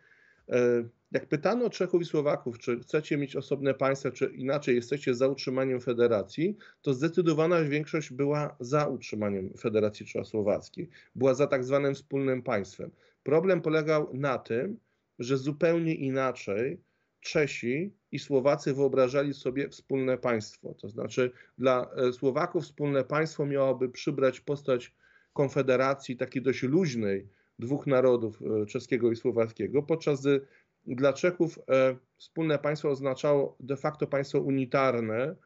jak 1.12 1.26
pytano 1.26 1.70
Czechów 1.70 2.02
i 2.02 2.04
Słowaków, 2.04 2.58
czy 2.58 2.80
chcecie 2.80 3.16
mieć 3.16 3.36
osobne 3.36 3.74
państwa, 3.74 4.10
czy 4.10 4.26
inaczej 4.26 4.74
jesteście 4.74 5.14
za 5.14 5.28
utrzymaniem 5.28 5.80
federacji, 5.80 6.56
to 6.82 6.94
zdecydowana 6.94 7.62
większość 7.62 8.12
była 8.12 8.56
za 8.60 8.86
utrzymaniem 8.86 9.50
Federacji 9.58 10.06
Czechosłowackiej. 10.06 10.88
Była 11.14 11.34
za 11.34 11.46
tak 11.46 11.64
zwanym 11.64 11.94
wspólnym 11.94 12.42
państwem. 12.42 12.90
Problem 13.28 13.60
polegał 13.60 14.10
na 14.14 14.38
tym, 14.38 14.80
że 15.18 15.36
zupełnie 15.36 15.94
inaczej 15.94 16.80
Czesi 17.20 17.92
i 18.12 18.18
Słowacy 18.18 18.74
wyobrażali 18.74 19.34
sobie 19.34 19.68
wspólne 19.68 20.18
państwo. 20.18 20.74
To 20.74 20.88
znaczy, 20.88 21.30
dla 21.58 21.90
e, 21.96 22.12
Słowaków 22.12 22.64
wspólne 22.64 23.04
państwo 23.04 23.46
miałoby 23.46 23.88
przybrać 23.88 24.40
postać 24.40 24.94
konfederacji 25.32 26.16
takiej 26.16 26.42
dość 26.42 26.62
luźnej 26.62 27.28
dwóch 27.58 27.86
narodów, 27.86 28.42
e, 28.42 28.66
czeskiego 28.66 29.12
i 29.12 29.16
słowackiego, 29.16 29.82
podczas 29.82 30.20
gdy 30.20 30.46
dla 30.86 31.12
Czechów 31.12 31.58
e, 31.58 31.96
wspólne 32.16 32.58
państwo 32.58 32.90
oznaczało 32.90 33.56
de 33.60 33.76
facto 33.76 34.06
państwo 34.06 34.40
unitarne, 34.40 35.36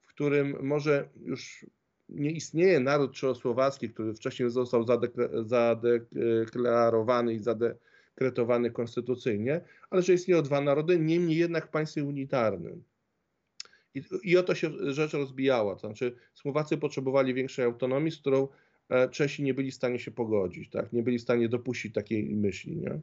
w 0.00 0.06
którym 0.06 0.56
może 0.62 1.08
już 1.20 1.66
nie 2.08 2.30
istnieje 2.30 2.80
naród 2.80 3.12
czechosłowacki, 3.12 3.90
który 3.90 4.14
wcześniej 4.14 4.50
został 4.50 4.84
zadeklarowany 5.44 7.34
i 7.34 7.38
zadekretowany 7.38 8.70
konstytucyjnie, 8.70 9.60
ale 9.90 10.02
że 10.02 10.14
istnieją 10.14 10.42
dwa 10.42 10.60
narody, 10.60 10.98
niemniej 10.98 11.38
jednak 11.38 11.66
w 11.66 11.70
państwie 11.70 12.04
unitarnym. 12.04 12.82
I, 13.94 14.02
I 14.22 14.36
o 14.36 14.42
to 14.42 14.54
się 14.54 14.70
rzecz 14.92 15.12
rozbijała. 15.12 15.74
To 15.74 15.80
znaczy, 15.80 16.16
Słowacy 16.34 16.76
potrzebowali 16.76 17.34
większej 17.34 17.64
autonomii, 17.64 18.10
z 18.10 18.18
którą 18.18 18.48
Czesi 19.10 19.42
nie 19.42 19.54
byli 19.54 19.70
w 19.70 19.74
stanie 19.74 19.98
się 19.98 20.10
pogodzić, 20.10 20.70
tak? 20.70 20.92
nie 20.92 21.02
byli 21.02 21.18
w 21.18 21.22
stanie 21.22 21.48
dopuścić 21.48 21.94
takiej 21.94 22.36
myśli. 22.36 22.76
Nie? 22.76 23.00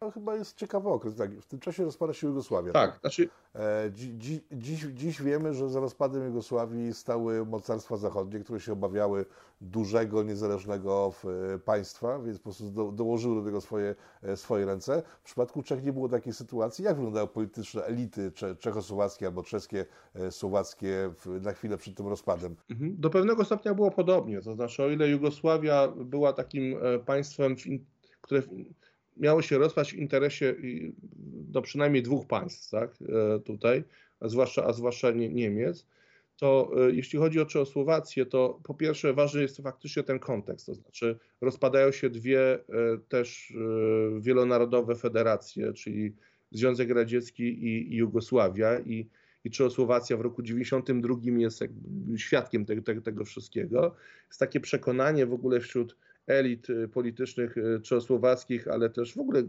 To 0.00 0.10
chyba 0.10 0.36
jest 0.36 0.56
ciekawy 0.56 0.88
okres. 0.88 1.16
Tak, 1.16 1.40
w 1.40 1.46
tym 1.46 1.60
czasie 1.60 1.84
rozpada 1.84 2.12
się 2.12 2.26
Jugosławia. 2.26 2.72
Tak, 2.72 2.90
tak? 2.90 3.00
znaczy. 3.00 3.28
E, 3.54 3.90
dziś, 3.92 4.40
dziś, 4.52 4.80
dziś 4.80 5.22
wiemy, 5.22 5.54
że 5.54 5.68
za 5.68 5.80
rozpadem 5.80 6.26
Jugosławii 6.26 6.94
stały 6.94 7.46
mocarstwa 7.46 7.96
zachodnie, 7.96 8.40
które 8.40 8.60
się 8.60 8.72
obawiały 8.72 9.24
dużego, 9.60 10.22
niezależnego 10.22 11.12
e, 11.54 11.58
państwa, 11.58 12.18
więc 12.18 12.38
po 12.38 12.44
prostu 12.44 12.70
do, 12.70 12.92
dołożyły 12.92 13.36
do 13.36 13.44
tego 13.44 13.60
swoje, 13.60 13.94
e, 14.22 14.36
swoje 14.36 14.66
ręce. 14.66 15.02
W 15.22 15.24
przypadku 15.24 15.62
Czech 15.62 15.84
nie 15.84 15.92
było 15.92 16.08
takiej 16.08 16.32
sytuacji. 16.32 16.84
Jak 16.84 16.96
wyglądały 16.96 17.28
polityczne 17.28 17.84
elity 17.84 18.32
cze, 18.32 18.56
czechosłowackie 18.56 19.26
albo 19.26 19.42
czeskie, 19.42 19.86
słowackie 20.30 21.10
w, 21.14 21.42
na 21.42 21.52
chwilę 21.52 21.76
przed 21.76 21.96
tym 21.96 22.08
rozpadem? 22.08 22.56
Mhm. 22.70 22.96
Do 22.98 23.10
pewnego 23.10 23.44
stopnia 23.44 23.74
było 23.74 23.90
podobnie. 23.90 24.42
To 24.42 24.54
znaczy, 24.54 24.82
o 24.82 24.88
ile 24.88 25.08
Jugosławia 25.08 25.88
była 25.88 26.32
takim 26.32 26.76
państwem, 27.06 27.56
które 28.20 28.42
miało 29.20 29.42
się 29.42 29.58
rozpaść 29.58 29.92
w 29.92 29.98
interesie 29.98 30.54
do 31.32 31.62
przynajmniej 31.62 32.02
dwóch 32.02 32.26
państw, 32.26 32.70
tak, 32.70 32.90
e, 33.02 33.38
tutaj, 33.40 33.84
a 34.20 34.28
zwłaszcza, 34.28 34.64
a 34.64 34.72
zwłaszcza 34.72 35.10
Niemiec, 35.10 35.86
to 36.36 36.70
e, 36.76 36.90
jeśli 36.90 37.18
chodzi 37.18 37.40
o 37.40 37.46
Czechosłowację, 37.46 38.26
to 38.26 38.60
po 38.64 38.74
pierwsze 38.74 39.12
ważny 39.12 39.42
jest 39.42 39.56
faktycznie 39.56 40.02
ten 40.02 40.18
kontekst, 40.18 40.66
to 40.66 40.74
znaczy 40.74 41.18
rozpadają 41.40 41.92
się 41.92 42.10
dwie 42.10 42.54
e, 42.54 42.58
też 43.08 43.52
wielonarodowe 44.20 44.96
federacje, 44.96 45.72
czyli 45.72 46.14
Związek 46.52 46.90
Radziecki 46.90 47.42
i, 47.42 47.92
i 47.92 47.96
Jugosławia 47.96 48.78
i, 48.78 49.08
i 49.44 49.50
Czechosłowacja 49.50 50.16
w 50.16 50.20
roku 50.20 50.42
92 50.42 51.14
jest 51.24 51.64
świadkiem 52.16 52.64
tego, 52.64 52.82
tego, 52.82 53.00
tego 53.00 53.24
wszystkiego. 53.24 53.94
Jest 54.28 54.40
takie 54.40 54.60
przekonanie 54.60 55.26
w 55.26 55.32
ogóle 55.32 55.60
wśród 55.60 55.96
elit 56.30 56.70
y, 56.70 56.88
politycznych 56.88 57.56
y, 57.58 57.80
czechosłowackich, 57.82 58.68
ale 58.68 58.90
też 58.90 59.14
w 59.14 59.18
ogóle 59.18 59.42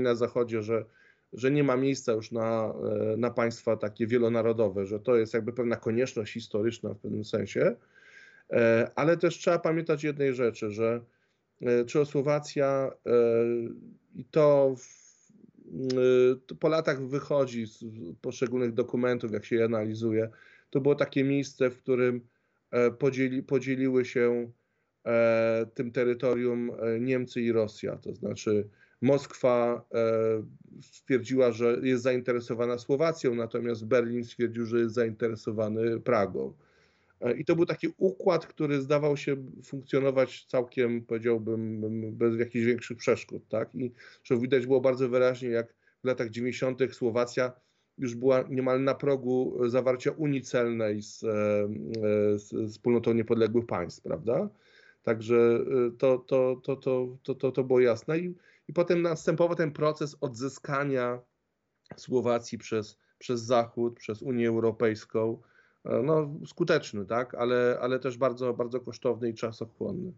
na 0.00 0.14
Zachodzie, 0.14 0.62
że, 0.62 0.84
że 1.32 1.50
nie 1.50 1.64
ma 1.64 1.76
miejsca 1.76 2.12
już 2.12 2.32
na, 2.32 2.74
e, 3.12 3.16
na 3.16 3.30
państwa 3.30 3.76
takie 3.76 4.06
wielonarodowe, 4.06 4.86
że 4.86 5.00
to 5.00 5.16
jest 5.16 5.34
jakby 5.34 5.52
pewna 5.52 5.76
konieczność 5.76 6.32
historyczna 6.32 6.94
w 6.94 6.98
pewnym 6.98 7.24
sensie. 7.24 7.76
E, 8.50 8.90
ale 8.94 9.16
też 9.16 9.38
trzeba 9.38 9.58
pamiętać 9.58 10.04
jednej 10.04 10.34
rzeczy, 10.34 10.70
że 10.70 11.00
e, 11.62 11.84
Czechosłowacja 11.84 12.92
i 14.14 14.24
to, 14.24 14.74
w, 14.76 15.06
to 16.46 16.54
po 16.54 16.68
latach 16.68 17.02
wychodzi 17.02 17.66
z 17.66 17.84
poszczególnych 18.20 18.74
dokumentów, 18.74 19.32
jak 19.32 19.44
się 19.44 19.56
je 19.56 19.64
analizuje, 19.64 20.28
to 20.70 20.80
było 20.80 20.94
takie 20.94 21.24
miejsce, 21.24 21.70
w 21.70 21.78
którym 21.78 22.20
podzieli, 22.98 23.42
podzieliły 23.42 24.04
się 24.04 24.50
tym 25.74 25.92
terytorium 25.92 26.70
e, 26.70 27.00
Niemcy 27.00 27.40
i 27.40 27.52
Rosja. 27.52 27.96
To 27.96 28.14
znaczy 28.14 28.68
Moskwa 29.02 29.84
e, 29.94 30.42
stwierdziła, 30.82 31.52
że 31.52 31.78
jest 31.82 32.02
zainteresowana 32.02 32.78
Słowacją, 32.78 33.34
natomiast 33.34 33.86
Berlin 33.86 34.24
stwierdził, 34.24 34.66
że 34.66 34.78
jest 34.78 34.94
zainteresowany 34.94 36.00
Pragą. 36.00 36.52
I 37.38 37.44
to 37.44 37.56
był 37.56 37.66
taki 37.66 37.88
układ, 37.96 38.46
który 38.46 38.80
zdawał 38.80 39.16
się 39.16 39.36
funkcjonować 39.64 40.44
całkiem, 40.44 41.02
powiedziałbym, 41.04 41.80
bez 42.12 42.38
jakichś 42.38 42.66
większych 42.66 42.96
przeszkód. 42.96 43.48
Tak? 43.48 43.74
I 43.74 43.92
że 44.24 44.38
widać 44.38 44.66
było 44.66 44.80
bardzo 44.80 45.08
wyraźnie, 45.08 45.48
jak 45.48 45.74
w 46.02 46.06
latach 46.06 46.30
90. 46.30 46.80
Słowacja 46.92 47.52
już 47.98 48.14
była 48.14 48.44
niemal 48.50 48.82
na 48.82 48.94
progu 48.94 49.58
zawarcia 49.68 50.10
unii 50.10 50.42
celnej 50.42 51.02
z, 51.02 51.20
z 52.42 52.72
wspólnotą 52.72 53.12
niepodległych 53.12 53.66
państw, 53.66 54.02
prawda? 54.02 54.48
Także 55.06 55.64
to, 55.98 56.18
to, 56.18 56.56
to, 56.62 56.76
to, 56.76 57.16
to, 57.22 57.34
to, 57.34 57.52
to 57.52 57.64
było 57.64 57.80
jasne. 57.80 58.18
I, 58.18 58.34
I 58.68 58.72
potem 58.72 59.02
następował 59.02 59.56
ten 59.56 59.72
proces 59.72 60.16
odzyskania 60.20 61.20
Słowacji 61.96 62.58
przez, 62.58 62.98
przez 63.18 63.40
Zachód, 63.40 63.96
przez 63.98 64.22
Unię 64.22 64.48
Europejską. 64.48 65.40
No, 66.04 66.30
skuteczny, 66.46 67.06
tak, 67.06 67.34
ale, 67.34 67.78
ale 67.80 67.98
też 67.98 68.18
bardzo, 68.18 68.54
bardzo 68.54 68.80
kosztowny 68.80 69.28
i 69.28 69.34
czasochłonny. 69.34 70.12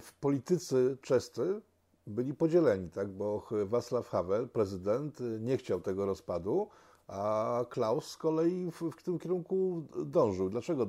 W 0.00 0.12
politycy 0.20 0.96
czescy 1.00 1.60
byli 2.06 2.34
podzieleni, 2.34 2.90
tak, 2.90 3.08
bo 3.08 3.46
Václav 3.50 4.04
Havel, 4.04 4.48
prezydent, 4.48 5.18
nie 5.40 5.56
chciał 5.56 5.80
tego 5.80 6.06
rozpadu, 6.06 6.68
a 7.06 7.64
Klaus 7.70 8.10
z 8.10 8.16
kolei 8.16 8.70
w, 8.70 8.90
w 8.98 9.02
tym 9.02 9.18
kierunku 9.18 9.86
dążył. 10.06 10.50
Dlaczego 10.50 10.86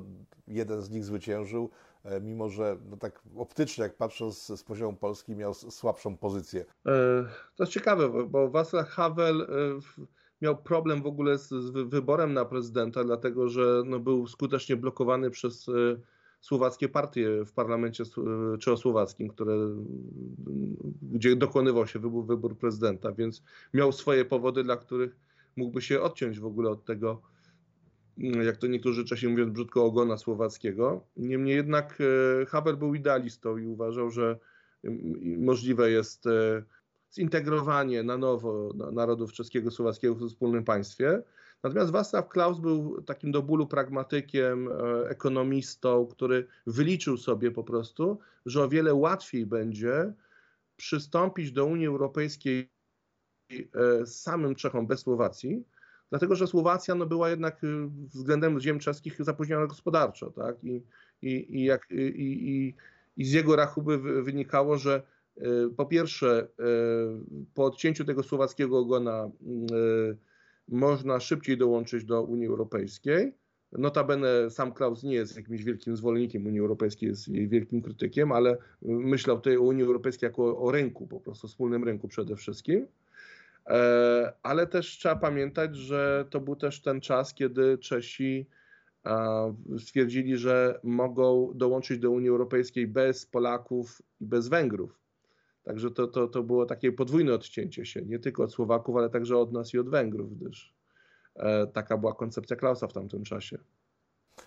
jeden 0.48 0.82
z 0.82 0.90
nich 0.90 1.04
zwyciężył, 1.04 1.70
E, 1.95 1.95
mimo 2.20 2.48
że 2.48 2.76
no 2.90 2.96
tak 2.96 3.22
optycznie, 3.36 3.84
jak 3.84 3.96
patrząc 3.96 4.46
z 4.46 4.62
poziomu 4.62 4.96
Polski, 4.96 5.36
miał 5.36 5.54
słabszą 5.54 6.16
pozycję. 6.16 6.60
E, 6.86 6.94
to 7.56 7.62
jest 7.62 7.72
ciekawe, 7.72 8.26
bo 8.28 8.50
Václav 8.50 8.84
Havel 8.84 9.40
e, 9.42 9.46
miał 10.42 10.56
problem 10.56 11.02
w 11.02 11.06
ogóle 11.06 11.38
z, 11.38 11.52
wyborem 11.70 12.32
na 12.32 12.44
prezydenta, 12.44 13.04
dlatego 13.04 13.48
że 13.48 13.82
no, 13.86 14.00
był 14.00 14.26
skutecznie 14.26 14.76
blokowany 14.76 15.30
przez 15.30 15.70
słowackie 16.40 16.88
partie 16.88 17.44
w 17.44 17.52
parlamencie 17.52 18.04
czechosłowackim, 18.60 19.28
które, 19.28 19.54
gdzie 21.02 21.36
dokonywał 21.36 21.86
się 21.86 21.98
wybór, 21.98 22.26
wybór 22.26 22.58
prezydenta, 22.58 23.12
więc 23.12 23.42
miał 23.74 23.92
swoje 23.92 24.24
powody, 24.24 24.64
dla 24.64 24.76
których 24.76 25.16
mógłby 25.56 25.82
się 25.82 26.00
odciąć 26.00 26.40
w 26.40 26.46
ogóle 26.46 26.70
od 26.70 26.84
tego 26.84 27.22
jak 28.18 28.56
to 28.56 28.66
niektórzy 28.66 29.04
Czesi 29.04 29.28
mówią 29.28 29.52
brzydko, 29.52 29.84
ogona 29.84 30.16
słowackiego. 30.16 31.04
Niemniej 31.16 31.56
jednak 31.56 31.98
e, 32.42 32.46
Havel 32.46 32.76
był 32.76 32.94
idealistą 32.94 33.56
i 33.56 33.66
uważał, 33.66 34.10
że 34.10 34.38
możliwe 35.38 35.90
jest 35.90 36.26
e, 36.26 36.62
zintegrowanie 37.14 38.02
na 38.02 38.18
nowo 38.18 38.72
narodów 38.92 39.32
czeskiego, 39.32 39.70
słowackiego 39.70 40.14
w 40.14 40.28
wspólnym 40.28 40.64
państwie. 40.64 41.22
Natomiast 41.62 41.92
Václav 41.92 42.28
Klaus 42.28 42.60
był 42.60 43.02
takim 43.02 43.32
do 43.32 43.42
bólu 43.42 43.66
pragmatykiem, 43.66 44.68
e, 44.68 45.08
ekonomistą, 45.08 46.06
który 46.06 46.46
wyliczył 46.66 47.16
sobie 47.16 47.50
po 47.50 47.64
prostu, 47.64 48.18
że 48.46 48.64
o 48.64 48.68
wiele 48.68 48.94
łatwiej 48.94 49.46
będzie 49.46 50.12
przystąpić 50.76 51.52
do 51.52 51.66
Unii 51.66 51.86
Europejskiej 51.86 52.68
samym 54.04 54.54
Czechom 54.54 54.86
bez 54.86 55.00
Słowacji, 55.00 55.64
dlatego 56.10 56.34
że 56.34 56.46
Słowacja 56.46 56.94
no, 56.94 57.06
była 57.06 57.30
jednak 57.30 57.64
y, 57.64 57.86
względem 58.14 58.60
ziem 58.60 58.78
czeskich 58.78 59.16
zapóźniona 59.18 59.66
gospodarczo, 59.66 60.30
tak? 60.30 60.64
I, 60.64 60.82
i, 61.22 61.56
i, 61.58 61.64
jak, 61.64 61.90
i, 61.90 61.94
i, 61.96 62.74
i 63.16 63.24
z 63.24 63.32
jego 63.32 63.56
rachuby 63.56 64.22
wynikało, 64.22 64.78
że 64.78 65.02
y, 65.36 65.42
po 65.76 65.86
pierwsze, 65.86 66.48
y, 66.60 67.44
po 67.54 67.64
odcięciu 67.64 68.04
tego 68.04 68.22
słowackiego 68.22 68.78
ogona 68.78 69.30
można 70.68 71.20
szybciej 71.20 71.58
dołączyć 71.58 72.04
do 72.04 72.22
Unii 72.22 72.46
Europejskiej. 72.46 73.32
Notabene 73.72 74.50
sam 74.50 74.72
Klaus 74.72 75.02
nie 75.02 75.14
jest 75.14 75.36
jakimś 75.36 75.62
wielkim 75.64 75.96
zwolennikiem 75.96 76.46
Unii 76.46 76.60
Europejskiej, 76.60 77.08
jest 77.08 77.28
jej 77.28 77.48
wielkim 77.48 77.82
krytykiem, 77.82 78.32
ale 78.32 78.56
myślał 78.82 79.36
tutaj 79.36 79.56
o 79.56 79.62
Unii 79.62 79.84
Europejskiej 79.84 80.26
jako 80.26 80.58
o 80.58 80.70
rynku, 80.70 81.06
po 81.06 81.20
prostu 81.20 81.48
wspólnym 81.48 81.84
rynku 81.84 82.08
przede 82.08 82.36
wszystkim. 82.36 82.86
E, 83.66 84.32
ale 84.42 84.66
też 84.66 84.86
trzeba 84.86 85.16
pamiętać, 85.16 85.76
że 85.76 86.24
to 86.30 86.40
był 86.40 86.56
też 86.56 86.82
ten 86.82 87.00
czas, 87.00 87.34
kiedy 87.34 87.78
Czesi 87.78 88.46
stwierdzili, 89.78 90.36
że 90.36 90.80
mogą 90.82 91.52
dołączyć 91.54 91.98
do 91.98 92.10
Unii 92.10 92.28
Europejskiej 92.28 92.86
bez 92.86 93.26
Polaków 93.26 94.02
i 94.20 94.26
bez 94.26 94.48
Węgrów. 94.48 95.00
Także 95.64 95.90
to, 95.90 96.06
to, 96.06 96.28
to 96.28 96.42
było 96.42 96.66
takie 96.66 96.92
podwójne 96.92 97.34
odcięcie 97.34 97.86
się, 97.86 98.02
nie 98.02 98.18
tylko 98.18 98.42
od 98.42 98.52
Słowaków, 98.52 98.96
ale 98.96 99.10
także 99.10 99.38
od 99.38 99.52
nas 99.52 99.74
i 99.74 99.78
od 99.78 99.88
Węgrów, 99.88 100.38
gdyż 100.38 100.74
e, 101.34 101.66
taka 101.66 101.98
była 101.98 102.14
koncepcja 102.14 102.56
Klausa 102.56 102.86
w 102.86 102.92
tamtym 102.92 103.24
czasie. 103.24 103.58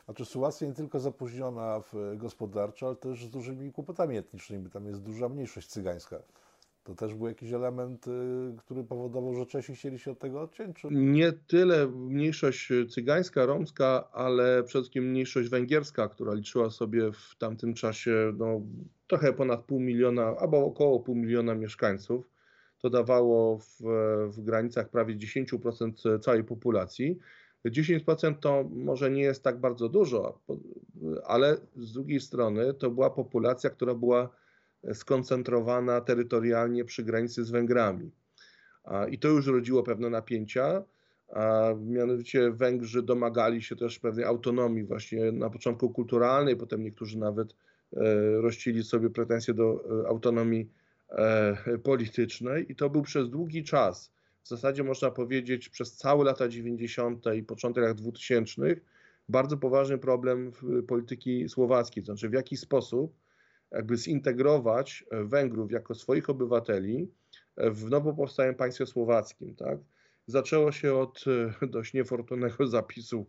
A 0.07 0.13
czy 0.13 0.25
Słowacja 0.25 0.67
nie 0.67 0.73
tylko 0.73 0.99
zapóźniona 0.99 1.81
gospodarczo, 2.15 2.87
ale 2.87 2.95
też 2.95 3.25
z 3.25 3.29
dużymi 3.29 3.71
kłopotami 3.71 4.17
etnicznymi, 4.17 4.69
tam 4.69 4.85
jest 4.85 5.01
duża 5.01 5.29
mniejszość 5.29 5.67
cygańska. 5.67 6.19
To 6.89 6.95
też 6.95 7.15
był 7.15 7.27
jakiś 7.27 7.53
element, 7.53 8.07
y, 8.07 8.11
który 8.57 8.83
powodował, 8.83 9.35
że 9.35 9.45
Czesi 9.45 9.75
chcieli 9.75 9.99
się 9.99 10.11
od 10.11 10.19
tego 10.19 10.41
odciąć? 10.41 10.77
Czy... 10.77 10.87
Nie 10.91 11.31
tyle 11.31 11.87
mniejszość 11.87 12.69
cygańska, 12.89 13.45
romska, 13.45 14.09
ale 14.11 14.63
przede 14.63 14.81
wszystkim 14.81 15.09
mniejszość 15.09 15.49
węgierska, 15.49 16.07
która 16.07 16.33
liczyła 16.33 16.69
sobie 16.69 17.11
w 17.11 17.35
tamtym 17.37 17.73
czasie 17.73 18.33
no, 18.37 18.61
trochę 19.07 19.33
ponad 19.33 19.63
pół 19.63 19.79
miliona, 19.79 20.35
albo 20.39 20.65
około 20.65 20.99
pół 20.99 21.15
miliona 21.15 21.55
mieszkańców. 21.55 22.29
To 22.79 22.89
dawało 22.89 23.57
w, 23.57 23.81
w 24.27 24.41
granicach 24.41 24.89
prawie 24.89 25.15
10% 25.15 26.19
całej 26.19 26.43
populacji. 26.43 27.19
10% 27.65 28.35
to 28.39 28.69
może 28.71 29.11
nie 29.11 29.21
jest 29.21 29.43
tak 29.43 29.59
bardzo 29.59 29.89
dużo, 29.89 30.39
ale 31.25 31.57
z 31.77 31.93
drugiej 31.93 32.19
strony 32.19 32.73
to 32.73 32.89
była 32.89 33.09
populacja, 33.09 33.69
która 33.69 33.93
była 33.95 34.29
skoncentrowana 34.93 36.01
terytorialnie 36.01 36.85
przy 36.85 37.03
granicy 37.03 37.45
z 37.45 37.51
Węgrami. 37.51 38.11
I 39.11 39.19
to 39.19 39.27
już 39.27 39.47
rodziło 39.47 39.83
pewne 39.83 40.09
napięcia, 40.09 40.83
a 41.33 41.73
mianowicie 41.85 42.51
Węgrzy 42.51 43.03
domagali 43.03 43.61
się 43.61 43.75
też 43.75 43.99
pewnej 43.99 44.25
autonomii 44.25 44.83
właśnie 44.83 45.31
na 45.31 45.49
początku 45.49 45.89
kulturalnej, 45.89 46.55
potem 46.55 46.83
niektórzy 46.83 47.17
nawet 47.17 47.55
rościli 48.41 48.83
sobie 48.83 49.09
pretensje 49.09 49.53
do 49.53 49.83
autonomii 50.07 50.69
politycznej 51.83 52.71
i 52.71 52.75
to 52.75 52.89
był 52.89 53.01
przez 53.01 53.29
długi 53.29 53.63
czas, 53.63 54.11
w 54.43 54.47
zasadzie 54.47 54.83
można 54.83 55.11
powiedzieć 55.11 55.69
przez 55.69 55.93
całe 55.93 56.25
lata 56.25 56.47
90. 56.47 57.25
i 57.35 57.43
początek 57.43 57.83
lat 57.83 57.97
2000 57.97 58.61
bardzo 59.29 59.57
poważny 59.57 59.97
problem 59.97 60.51
polityki 60.87 61.49
słowackiej, 61.49 62.03
to 62.03 62.05
znaczy 62.05 62.29
w 62.29 62.33
jaki 62.33 62.57
sposób 62.57 63.13
jakby 63.71 63.97
zintegrować 63.97 65.05
Węgrów 65.11 65.71
jako 65.71 65.95
swoich 65.95 66.29
obywateli 66.29 67.11
w 67.57 67.89
nowo 67.89 68.13
powstałym 68.13 68.55
państwie 68.55 68.85
słowackim. 68.85 69.55
Tak? 69.55 69.79
Zaczęło 70.27 70.71
się 70.71 70.95
od 70.95 71.25
e, 71.61 71.67
dość 71.67 71.93
niefortunnego 71.93 72.67
zapisu 72.77 73.25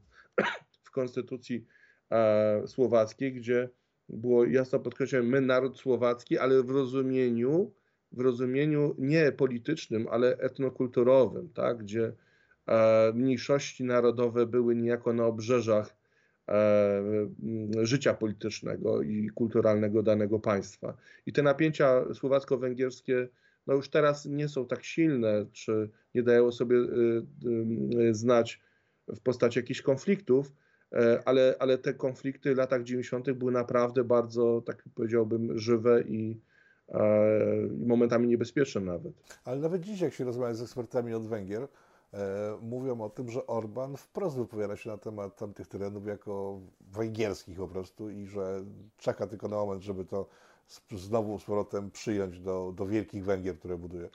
w 0.82 0.90
konstytucji 0.90 1.66
e, 2.10 2.62
słowackiej, 2.66 3.32
gdzie 3.32 3.68
było 4.08 4.44
jasno 4.44 4.78
podkreślone, 4.78 5.28
my 5.28 5.40
naród 5.40 5.78
słowacki, 5.78 6.38
ale 6.38 6.62
w 6.62 6.70
rozumieniu, 6.70 7.72
w 8.12 8.20
rozumieniu 8.20 8.94
nie 8.98 9.32
politycznym, 9.32 10.06
ale 10.10 10.38
etnokulturowym, 10.38 11.52
tak? 11.52 11.78
gdzie 11.78 12.12
e, 12.66 13.12
mniejszości 13.14 13.84
narodowe 13.84 14.46
były 14.46 14.76
niejako 14.76 15.12
na 15.12 15.26
obrzeżach 15.26 15.96
życia 17.82 18.14
politycznego 18.14 19.02
i 19.02 19.28
kulturalnego 19.34 20.02
danego 20.02 20.38
państwa. 20.38 20.96
I 21.26 21.32
te 21.32 21.42
napięcia 21.42 22.04
słowacko-węgierskie 22.14 23.28
no 23.66 23.74
już 23.74 23.90
teraz 23.90 24.26
nie 24.26 24.48
są 24.48 24.66
tak 24.66 24.84
silne, 24.84 25.46
czy 25.52 25.90
nie 26.14 26.22
dają 26.22 26.52
sobie 26.52 26.76
y, 26.76 27.22
y, 28.00 28.14
znać 28.14 28.60
w 29.08 29.20
postaci 29.20 29.58
jakichś 29.58 29.82
konfliktów, 29.82 30.52
e, 30.92 31.22
ale, 31.24 31.54
ale 31.58 31.78
te 31.78 31.94
konflikty 31.94 32.54
w 32.54 32.58
latach 32.58 32.82
90. 32.82 33.32
były 33.32 33.52
naprawdę 33.52 34.04
bardzo, 34.04 34.62
tak 34.66 34.84
powiedziałbym, 34.94 35.58
żywe 35.58 36.02
i, 36.02 36.40
e, 36.88 37.66
i 37.66 37.86
momentami 37.86 38.28
niebezpieczne 38.28 38.80
nawet. 38.80 39.12
Ale 39.44 39.60
nawet 39.60 39.82
dziś, 39.82 40.00
jak 40.00 40.14
się 40.14 40.24
rozmawia 40.24 40.54
z 40.54 40.62
ekspertami 40.62 41.14
od 41.14 41.26
Węgier, 41.26 41.62
e, 41.62 41.68
mówią 42.60 43.00
o 43.00 43.10
tym, 43.10 43.30
że 43.30 43.46
Orban 43.46 43.96
wprost 43.96 44.36
wypowiada 44.36 44.76
się 44.76 44.90
na 44.90 44.98
temat 44.98 45.36
tamtych 45.36 45.66
terenów 45.66 46.06
jako 46.06 46.60
węgierskich 46.80 47.56
po 47.56 47.68
prostu 47.68 48.10
i 48.10 48.26
że 48.26 48.64
czeka 48.96 49.26
tylko 49.26 49.48
na 49.48 49.56
moment, 49.56 49.82
żeby 49.82 50.04
to 50.04 50.28
znowu 50.90 51.38
z 51.38 51.44
powrotem 51.44 51.90
przyjąć 51.90 52.40
do, 52.40 52.72
do 52.76 52.86
wielkich 52.86 53.24
Węgier, 53.24 53.58
które 53.58 53.78
buduje? 53.78 54.08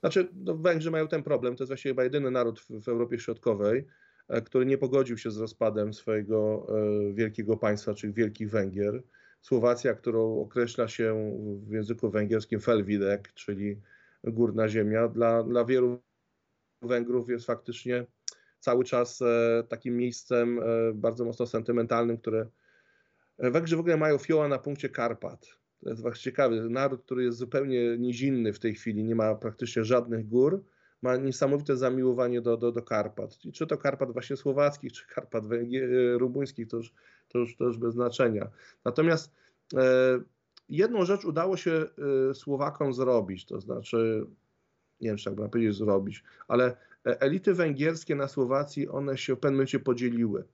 Znaczy, 0.00 0.28
no 0.34 0.56
Węgrzy 0.56 0.90
mają 0.90 1.08
ten 1.08 1.22
problem. 1.22 1.56
To 1.56 1.62
jest 1.62 1.70
właściwie 1.70 1.90
chyba 1.90 2.04
jedyny 2.04 2.30
naród 2.30 2.60
w, 2.60 2.70
w 2.70 2.88
Europie 2.88 3.18
Środkowej, 3.18 3.86
e, 4.28 4.42
który 4.42 4.66
nie 4.66 4.78
pogodził 4.78 5.18
się 5.18 5.30
z 5.30 5.38
rozpadem 5.38 5.94
swojego 5.94 6.66
e, 6.68 7.12
wielkiego 7.12 7.56
państwa, 7.56 7.94
czyli 7.94 8.12
Wielkich 8.12 8.50
Węgier. 8.50 9.02
Słowacja, 9.40 9.94
którą 9.94 10.40
określa 10.40 10.88
się 10.88 11.38
w 11.66 11.70
języku 11.70 12.10
węgierskim 12.10 12.60
Felvidek, 12.60 13.32
czyli 13.32 13.80
górna 14.24 14.68
ziemia, 14.68 15.08
dla, 15.08 15.42
dla 15.42 15.64
wielu 15.64 15.98
Węgrów 16.82 17.28
jest 17.28 17.46
faktycznie 17.46 18.06
cały 18.58 18.84
czas 18.84 19.22
e, 19.22 19.64
takim 19.68 19.96
miejscem 19.96 20.60
bardzo 20.94 21.24
mocno 21.24 21.46
sentymentalnym, 21.46 22.18
które 22.18 22.46
Węgrzy 23.38 23.76
w 23.76 23.80
ogóle 23.80 23.96
mają 23.96 24.18
fioła 24.18 24.48
na 24.48 24.58
punkcie 24.58 24.88
Karpat. 24.88 25.46
To 25.82 25.90
jest 25.90 26.02
właśnie 26.02 26.22
ciekawe. 26.22 26.56
Naród, 26.56 27.02
który 27.02 27.24
jest 27.24 27.38
zupełnie 27.38 27.98
nizinny 27.98 28.52
w 28.52 28.58
tej 28.58 28.74
chwili, 28.74 29.04
nie 29.04 29.14
ma 29.14 29.34
praktycznie 29.34 29.84
żadnych 29.84 30.28
gór, 30.28 30.64
ma 31.02 31.16
niesamowite 31.16 31.76
zamiłowanie 31.76 32.40
do, 32.40 32.56
do, 32.56 32.72
do 32.72 32.82
Karpat. 32.82 33.44
I 33.44 33.52
czy 33.52 33.66
to 33.66 33.78
Karpat 33.78 34.12
właśnie 34.12 34.36
słowackich, 34.36 34.92
czy 34.92 35.06
Karpat 35.06 35.44
rumuńskich, 36.16 36.68
to 36.68 36.76
już, 36.76 36.94
to, 37.28 37.38
już, 37.38 37.56
to 37.56 37.64
już 37.64 37.78
bez 37.78 37.94
znaczenia. 37.94 38.50
Natomiast 38.84 39.32
e, 39.76 40.20
jedną 40.68 41.04
rzecz 41.04 41.24
udało 41.24 41.56
się 41.56 41.86
e, 42.30 42.34
Słowakom 42.34 42.92
zrobić, 42.92 43.46
to 43.46 43.60
znaczy, 43.60 44.26
nie 45.02 45.08
wiem, 45.08 45.16
czy 45.16 45.24
tak 45.24 45.50
powiedzieć 45.50 45.76
zrobić, 45.76 46.24
ale 46.48 46.76
e, 47.06 47.20
elity 47.20 47.54
węgierskie 47.54 48.14
na 48.14 48.28
Słowacji, 48.28 48.88
one 48.88 49.18
się 49.18 49.36
w 49.36 49.38
pewnym 49.38 49.56
momencie 49.56 49.78
podzieliły. 49.78 50.44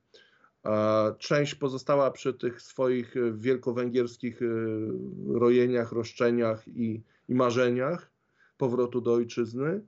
Część 1.18 1.54
pozostała 1.54 2.10
przy 2.10 2.34
tych 2.34 2.62
swoich 2.62 3.16
e, 3.16 3.32
wielkowęgierskich 3.32 4.42
e, 4.42 4.46
rojeniach, 5.38 5.92
roszczeniach 5.92 6.68
i, 6.68 7.02
i 7.28 7.34
marzeniach 7.34 8.10
powrotu 8.58 9.00
do 9.00 9.12
ojczyzny, 9.12 9.80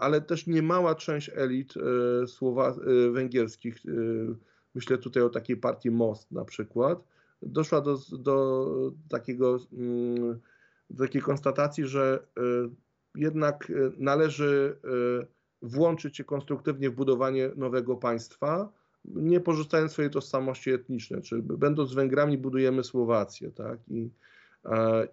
ale 0.00 0.20
też 0.20 0.46
niemała 0.46 0.94
część 0.94 1.30
elit 1.34 1.74
słowa, 2.26 2.76
węgierskich, 3.12 3.76
myślę 4.74 4.98
tutaj 4.98 5.22
o 5.22 5.28
takiej 5.28 5.56
partii 5.56 5.90
Most 5.90 6.32
na 6.32 6.44
przykład, 6.44 7.04
doszła 7.42 7.80
do, 7.80 7.98
do, 8.12 8.66
takiego, 9.08 9.58
mm, 9.72 10.40
do 10.90 11.04
takiej 11.04 11.22
konstatacji, 11.22 11.86
że 11.86 12.26
jednak 13.14 13.72
należy 13.98 14.76
włączyć 15.62 16.16
się 16.16 16.24
konstruktywnie 16.24 16.90
w 16.90 16.94
budowanie 16.94 17.50
nowego 17.56 17.96
państwa, 17.96 18.72
nie 19.04 19.40
porzucając 19.40 19.92
swojej 19.92 20.10
tożsamości 20.10 20.70
etnicznej, 20.70 21.22
czyli 21.22 21.42
będąc 21.42 21.94
Węgrami 21.94 22.38
budujemy 22.38 22.84
Słowację, 22.84 23.50
tak? 23.50 23.78
I, 23.88 24.10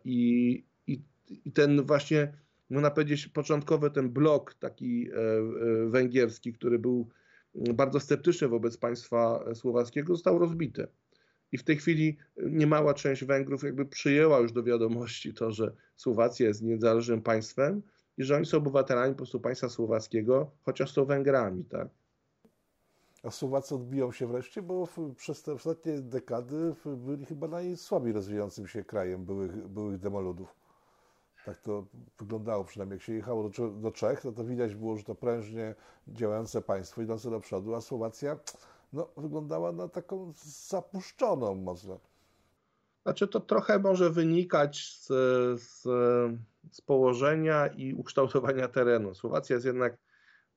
i, 0.06 0.64
i, 0.88 1.02
i 1.46 1.52
ten 1.52 1.84
właśnie, 1.84 2.34
można 2.70 2.92
powiedzieć, 2.92 3.28
początkowy 3.28 3.92
ten 3.92 4.10
blok 4.10 4.54
taki 4.54 5.10
e, 5.10 5.16
e, 5.16 5.90
węgierski, 5.90 6.54
który 6.54 6.80
był 6.80 7.10
bardzo 7.56 8.00
sceptyczny 8.00 8.48
wobec 8.48 8.78
państwa 8.78 9.44
słowackiego, 9.54 10.16
został 10.16 10.40
rozbity. 10.40 10.88
I 11.52 11.58
w 11.58 11.64
tej 11.64 11.78
chwili 11.78 12.18
niemała 12.38 12.94
część 12.94 13.24
Węgrów 13.24 13.64
jakby 13.64 13.86
przyjęła 13.86 14.40
już 14.40 14.52
do 14.52 14.64
wiadomości 14.64 15.34
to, 15.34 15.52
że 15.52 15.74
Słowacja 15.96 16.48
jest 16.48 16.62
niezależnym 16.62 17.22
państwem 17.22 17.82
i 18.18 18.24
że 18.24 18.36
oni 18.36 18.46
są 18.46 18.58
obywatelami 18.58 19.14
po 19.14 19.18
prostu 19.18 19.40
państwa 19.40 19.70
słowackiego, 19.70 20.52
chociaż 20.62 20.92
są 20.92 21.06
Węgrami, 21.06 21.66
tak? 21.66 21.88
A 23.24 23.32
Słowacy 23.32 23.76
odbiją 23.76 24.12
się 24.12 24.28
wreszcie, 24.28 24.62
bo 24.62 24.88
przez 25.16 25.44
te 25.44 25.54
ostatnie 25.54 26.02
dekady 26.02 26.76
byli 26.86 27.26
chyba 27.26 27.48
najsłabiej 27.48 28.14
rozwijającym 28.14 28.68
się 28.68 28.84
krajem 28.84 29.26
byłych, 29.26 29.68
byłych 29.68 30.00
demoludów. 30.00 30.56
Tak 31.46 31.58
to 31.58 31.86
wyglądało 32.20 32.64
przynajmniej. 32.64 32.96
Jak 32.96 33.04
się 33.04 33.14
jechało 33.14 33.50
do, 33.50 33.70
do 33.70 33.92
Czech, 33.92 34.26
no 34.26 34.32
to 34.32 34.44
widać 34.44 34.76
było, 34.76 34.98
że 34.98 35.04
to 35.04 35.16
prężnie 35.16 35.76
działające 36.08 36.62
państwo 36.62 37.02
idące 37.02 37.30
do 37.30 37.40
przodu, 37.40 37.76
a 37.76 37.82
Słowacja 37.82 38.40
no, 38.94 39.10
wyglądała 39.18 39.72
na 39.72 39.88
taką 39.88 40.34
zapuszczoną 40.44 41.56
mocno. 41.56 42.00
Znaczy 43.04 43.28
to 43.28 43.40
trochę 43.40 43.80
może 43.80 44.10
wynikać 44.10 44.98
z, 45.00 45.08
z, 45.62 45.82
z 46.72 46.82
położenia 46.82 47.68
i 47.68 47.94
ukształtowania 47.94 48.68
terenu. 48.68 49.16
Słowacja 49.16 49.54
jest 49.54 49.66
jednak 49.66 49.98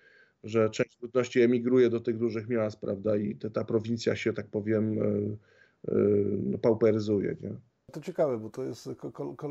że 0.43 0.69
część 0.69 1.01
ludności 1.01 1.41
emigruje 1.41 1.89
do 1.89 1.99
tych 1.99 2.17
dużych 2.17 2.47
miast, 2.47 2.79
prawda, 2.81 3.17
i 3.17 3.35
ta, 3.35 3.49
ta 3.49 3.63
prowincja 3.63 4.15
się, 4.15 4.33
tak 4.33 4.47
powiem, 4.47 5.01
e, 5.01 5.05
no, 5.21 5.37
pauperyzuje, 6.61 7.35
nie? 7.41 7.55
To 7.91 8.01
ciekawe, 8.01 8.37
bo 8.37 8.49
to 8.49 8.63
jest 8.63 8.89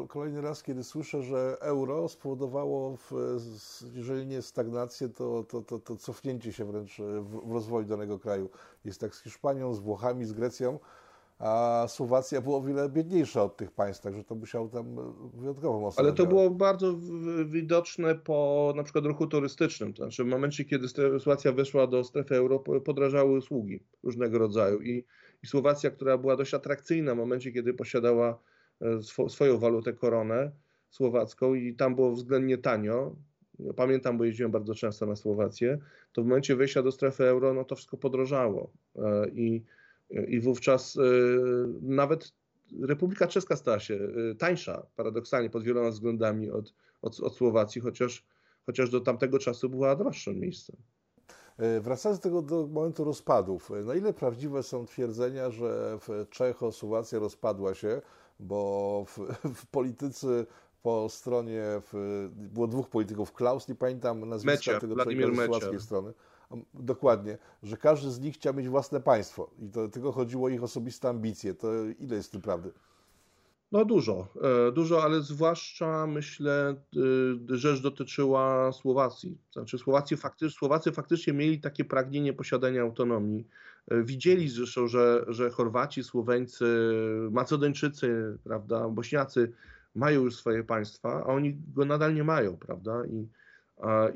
kolejny 0.09 0.41
raz, 0.41 0.63
kiedy 0.63 0.85
słyszę, 0.85 1.23
że 1.23 1.57
euro 1.61 2.09
spowodowało, 2.09 2.97
w, 2.97 3.13
jeżeli 3.95 4.27
nie 4.27 4.43
stagnację, 4.43 5.09
to, 5.09 5.45
to, 5.45 5.63
to, 5.63 5.79
to 5.79 5.97
cofnięcie 5.97 6.53
się 6.53 6.65
wręcz 6.65 6.99
w, 6.99 7.49
w 7.49 7.53
rozwoju 7.53 7.87
danego 7.87 8.19
kraju. 8.19 8.51
Jest 8.85 9.01
tak 9.01 9.15
z 9.15 9.23
Hiszpanią, 9.23 9.75
z 9.75 9.81
Włochami, 9.81 10.25
z 10.25 10.33
Grecją 10.33 10.79
a 11.39 11.85
Słowacja 11.89 12.41
była 12.41 12.57
o 12.57 12.63
wiele 12.63 12.89
biedniejsza 12.89 13.43
od 13.43 13.57
tych 13.57 13.73
państw, 13.73 14.03
także 14.03 14.25
to 14.25 14.35
musiał 14.35 14.69
tam 14.69 14.97
wyjątkowo 15.35 15.81
mocno 15.81 16.03
Ale 16.03 16.13
to 16.13 16.27
było 16.27 16.51
bardzo 16.51 16.95
widoczne 17.47 18.15
po 18.15 18.73
na 18.77 18.83
przykład 18.83 19.05
ruchu 19.05 19.27
turystycznym, 19.27 19.93
to 19.93 20.03
znaczy 20.03 20.25
w 20.25 20.27
momencie, 20.27 20.65
kiedy 20.65 20.89
Słowacja 20.89 21.53
weszła 21.53 21.87
do 21.87 22.05
strefy 22.05 22.37
euro, 22.37 22.59
podrażały 22.59 23.39
usługi 23.39 23.81
różnego 24.03 24.39
rodzaju 24.39 24.81
i, 24.83 25.05
i 25.43 25.47
Słowacja, 25.47 25.91
która 25.91 26.19
była 26.19 26.37
dość 26.37 26.55
atrakcyjna 26.55 27.15
w 27.15 27.19
momencie, 27.19 27.53
kiedy 27.53 27.75
posiadała 27.75 28.39
e, 28.81 29.03
swo, 29.03 29.29
swoją 29.29 29.59
walutę 29.59 29.93
koronę 29.93 30.53
słowacką 30.91 31.55
i 31.55 31.75
tam 31.75 31.95
było 31.95 32.13
względnie 32.13 32.59
tanio, 32.59 33.17
pamiętam, 33.77 34.19
bo 34.19 34.25
jeździłem 34.25 34.53
bardzo 34.53 34.75
często 34.75 35.07
na 35.07 35.17
Słowację, 35.17 35.79
to 36.13 36.23
w 36.23 36.27
momencie 36.27 36.57
wejścia 36.57 36.83
do 36.83 36.93
strefy 36.93 37.25
euro, 37.25 37.55
no 37.55 37.65
to 37.65 37.77
wszystko 37.77 37.97
podrożało 37.97 38.71
e, 38.97 39.29
i 39.29 39.63
i 40.29 40.41
wówczas 40.41 40.97
e, 40.97 41.01
nawet 41.83 42.33
Republika 42.81 43.27
Czeska 43.27 43.57
stała 43.57 43.81
się 43.81 43.99
tańsza, 44.39 44.87
paradoksalnie, 44.97 45.51
pod 45.51 45.63
wieloma 45.65 45.91
względami 45.91 46.51
od, 46.51 46.75
od, 47.03 47.21
od 47.21 47.37
Słowacji, 47.37 47.81
chociaż, 47.81 48.25
chociaż 48.67 48.91
do 48.91 49.01
tamtego 49.01 49.39
czasu 49.39 49.69
była 49.69 49.97
droższym 49.97 50.41
miejscem. 50.41 50.77
E, 51.59 51.81
wracając 51.81 52.19
do 52.19 52.23
tego 52.23 52.43
do 52.43 52.67
momentu 52.67 53.05
rozpadów, 53.05 53.71
na 53.85 53.95
ile 53.95 54.13
prawdziwe 54.13 54.63
są 54.63 54.87
twierdzenia, 54.87 55.51
że 55.51 55.99
w 56.01 56.27
Czechosłowacja 56.31 57.19
rozpadła 57.19 57.75
się, 57.75 58.03
bo 58.41 59.05
w, 59.07 59.19
w 59.63 59.67
politycy 59.67 60.47
po 60.83 61.09
stronie, 61.09 61.63
w, 61.93 62.29
było 62.33 62.67
dwóch 62.67 62.89
polityków, 62.89 63.33
Klaus, 63.33 63.69
nie 63.69 63.75
pamiętam 63.75 64.29
nazwiska 64.29 64.53
Meciar, 64.53 64.81
tego 64.81 64.97
człowieka 64.97 65.33
z 65.33 65.35
słowackiej 65.35 65.81
strony, 65.81 66.13
Dokładnie, 66.75 67.39
że 67.63 67.77
każdy 67.77 68.11
z 68.11 68.21
nich 68.21 68.35
chciał 68.35 68.55
mieć 68.55 68.69
własne 68.69 69.01
państwo 69.01 69.51
i 69.59 69.69
to 69.69 69.89
tylko 69.89 70.13
chodziło 70.13 70.47
o 70.47 70.49
ich 70.49 70.63
osobiste 70.63 71.09
ambicje. 71.09 71.55
To 71.55 71.69
ile 71.99 72.17
jest 72.17 72.33
tu 72.33 72.41
prawdy? 72.41 72.73
No 73.73 73.85
dużo, 73.85 74.29
e, 74.69 74.73
dużo, 74.73 75.03
ale 75.03 75.21
zwłaszcza 75.21 76.07
myślę, 76.07 76.75
e, 77.51 77.57
rzecz 77.57 77.83
dotyczyła 77.83 78.73
Słowacji. 78.73 79.39
Znaczy 79.53 79.79
Słowacji 79.79 80.17
faktycznie, 80.17 80.59
Słowacy 80.59 80.93
faktycznie 80.93 81.33
mieli 81.33 81.61
takie 81.61 81.85
pragnienie 81.85 82.33
posiadania 82.33 82.83
autonomii. 82.83 83.47
E, 83.89 84.03
widzieli 84.03 84.49
zresztą, 84.49 84.89
że, 84.89 85.25
że 85.29 85.51
Chorwaci, 85.51 86.05
Słoweńcy, 86.05 86.65
Macedończycy, 87.31 88.39
prawda, 88.45 88.89
Bośniacy 88.89 89.53
mają 89.95 90.23
już 90.23 90.37
swoje 90.37 90.65
państwa, 90.65 91.09
a 91.09 91.27
oni 91.27 91.57
go 91.75 91.85
nadal 91.85 92.15
nie 92.15 92.25
mają, 92.25 92.57
prawda? 92.57 93.03
I, 93.07 93.29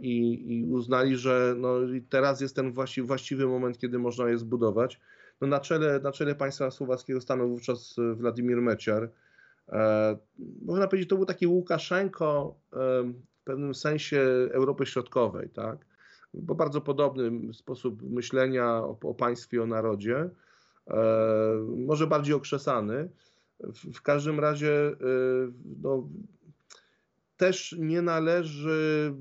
i, 0.00 0.58
i 0.58 0.64
uznali, 0.64 1.16
że 1.16 1.54
no, 1.58 1.74
teraz 2.08 2.40
jest 2.40 2.56
ten 2.56 2.72
właściwy, 2.72 3.06
właściwy 3.06 3.46
moment, 3.46 3.78
kiedy 3.78 3.98
można 3.98 4.28
je 4.28 4.38
zbudować. 4.38 5.00
No, 5.40 5.46
na, 5.46 5.60
czele, 5.60 6.00
na 6.00 6.12
czele 6.12 6.34
państwa 6.34 6.70
słowackiego 6.70 7.20
stanął 7.20 7.48
wówczas 7.48 7.96
Władimir 8.14 8.62
Meciar. 8.62 9.10
E, 9.72 10.16
można 10.62 10.88
powiedzieć, 10.88 11.08
to 11.08 11.16
był 11.16 11.26
taki 11.26 11.46
Łukaszenko 11.46 12.54
e, 12.72 12.76
w 13.40 13.44
pewnym 13.44 13.74
sensie 13.74 14.20
Europy 14.52 14.86
Środkowej, 14.86 15.48
tak? 15.48 15.78
bo 16.34 16.54
bardzo 16.54 16.80
podobny 16.80 17.54
sposób 17.54 18.02
myślenia 18.02 18.66
o, 18.66 18.98
o 19.02 19.14
państwie, 19.14 19.62
o 19.62 19.66
narodzie, 19.66 20.30
e, 20.86 20.96
może 21.76 22.06
bardziej 22.06 22.34
okrzesany. 22.34 23.08
W, 23.94 24.02
każdym 24.02 24.40
razie 24.40 24.96
no, 25.82 26.08
też 27.36 27.76
nie 27.78 28.02
należy, 28.02 29.14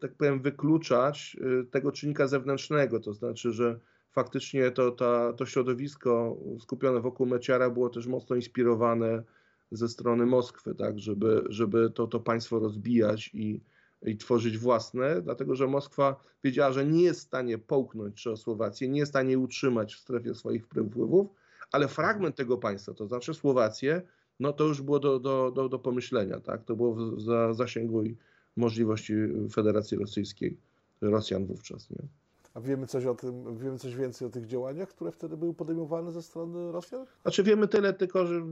tak 0.00 0.14
powiem, 0.14 0.40
wykluczać 0.42 1.36
tego 1.70 1.92
czynnika 1.92 2.26
zewnętrznego, 2.26 3.00
to 3.00 3.12
znaczy, 3.12 3.52
że 3.52 3.80
faktycznie 4.10 4.70
to, 4.70 4.90
to, 4.90 5.32
to 5.32 5.46
środowisko 5.46 6.36
skupione 6.60 7.00
wokół 7.00 7.26
Meciara 7.26 7.70
było 7.70 7.90
też 7.90 8.06
mocno 8.06 8.36
inspirowane 8.36 9.22
ze 9.70 9.88
strony 9.88 10.26
Moskwy, 10.26 10.74
tak, 10.74 10.98
żeby, 10.98 11.44
żeby 11.48 11.90
to, 11.90 12.06
to 12.06 12.20
państwo 12.20 12.58
rozbijać 12.58 13.30
i, 13.34 13.60
i 14.02 14.16
tworzyć 14.16 14.58
własne, 14.58 15.22
dlatego 15.22 15.54
że 15.54 15.66
Moskwa 15.66 16.24
wiedziała, 16.44 16.72
że 16.72 16.86
nie 16.86 17.02
jest 17.02 17.20
w 17.20 17.22
stanie 17.22 17.58
połknąć 17.58 18.22
Czechosłowację, 18.22 18.88
nie 18.88 18.98
jest 18.98 19.10
w 19.10 19.14
stanie 19.14 19.38
utrzymać 19.38 19.94
w 19.94 19.98
strefie 19.98 20.34
swoich 20.34 20.66
wpływów, 20.66 21.28
ale 21.72 21.88
fragment 21.88 22.36
tego 22.36 22.58
państwa, 22.58 22.94
to 22.94 23.06
znaczy 23.06 23.34
Słowację, 23.34 24.02
no 24.40 24.52
to 24.52 24.64
już 24.64 24.82
było 24.82 24.98
do, 24.98 25.18
do, 25.18 25.50
do, 25.50 25.68
do 25.68 25.78
pomyślenia, 25.78 26.40
tak? 26.40 26.64
To 26.64 26.76
było 26.76 26.94
w 26.94 27.20
za, 27.20 27.54
zasięgu 27.54 28.02
i 28.02 28.16
możliwości 28.56 29.14
Federacji 29.52 29.98
Rosyjskiej, 29.98 30.56
Rosjan 31.00 31.46
wówczas, 31.46 31.90
nie? 31.90 32.08
A 32.54 32.60
wiemy 32.60 32.86
coś 32.86 33.06
o 33.06 33.14
tym, 33.14 33.58
wiemy 33.58 33.78
coś 33.78 33.96
więcej 33.96 34.28
o 34.28 34.30
tych 34.30 34.46
działaniach, 34.46 34.88
które 34.88 35.12
wtedy 35.12 35.36
były 35.36 35.54
podejmowane 35.54 36.12
ze 36.12 36.22
strony 36.22 36.72
Rosjan? 36.72 37.06
Znaczy 37.22 37.42
wiemy 37.42 37.68
tyle 37.68 37.92
tylko, 37.92 38.26
że 38.26 38.42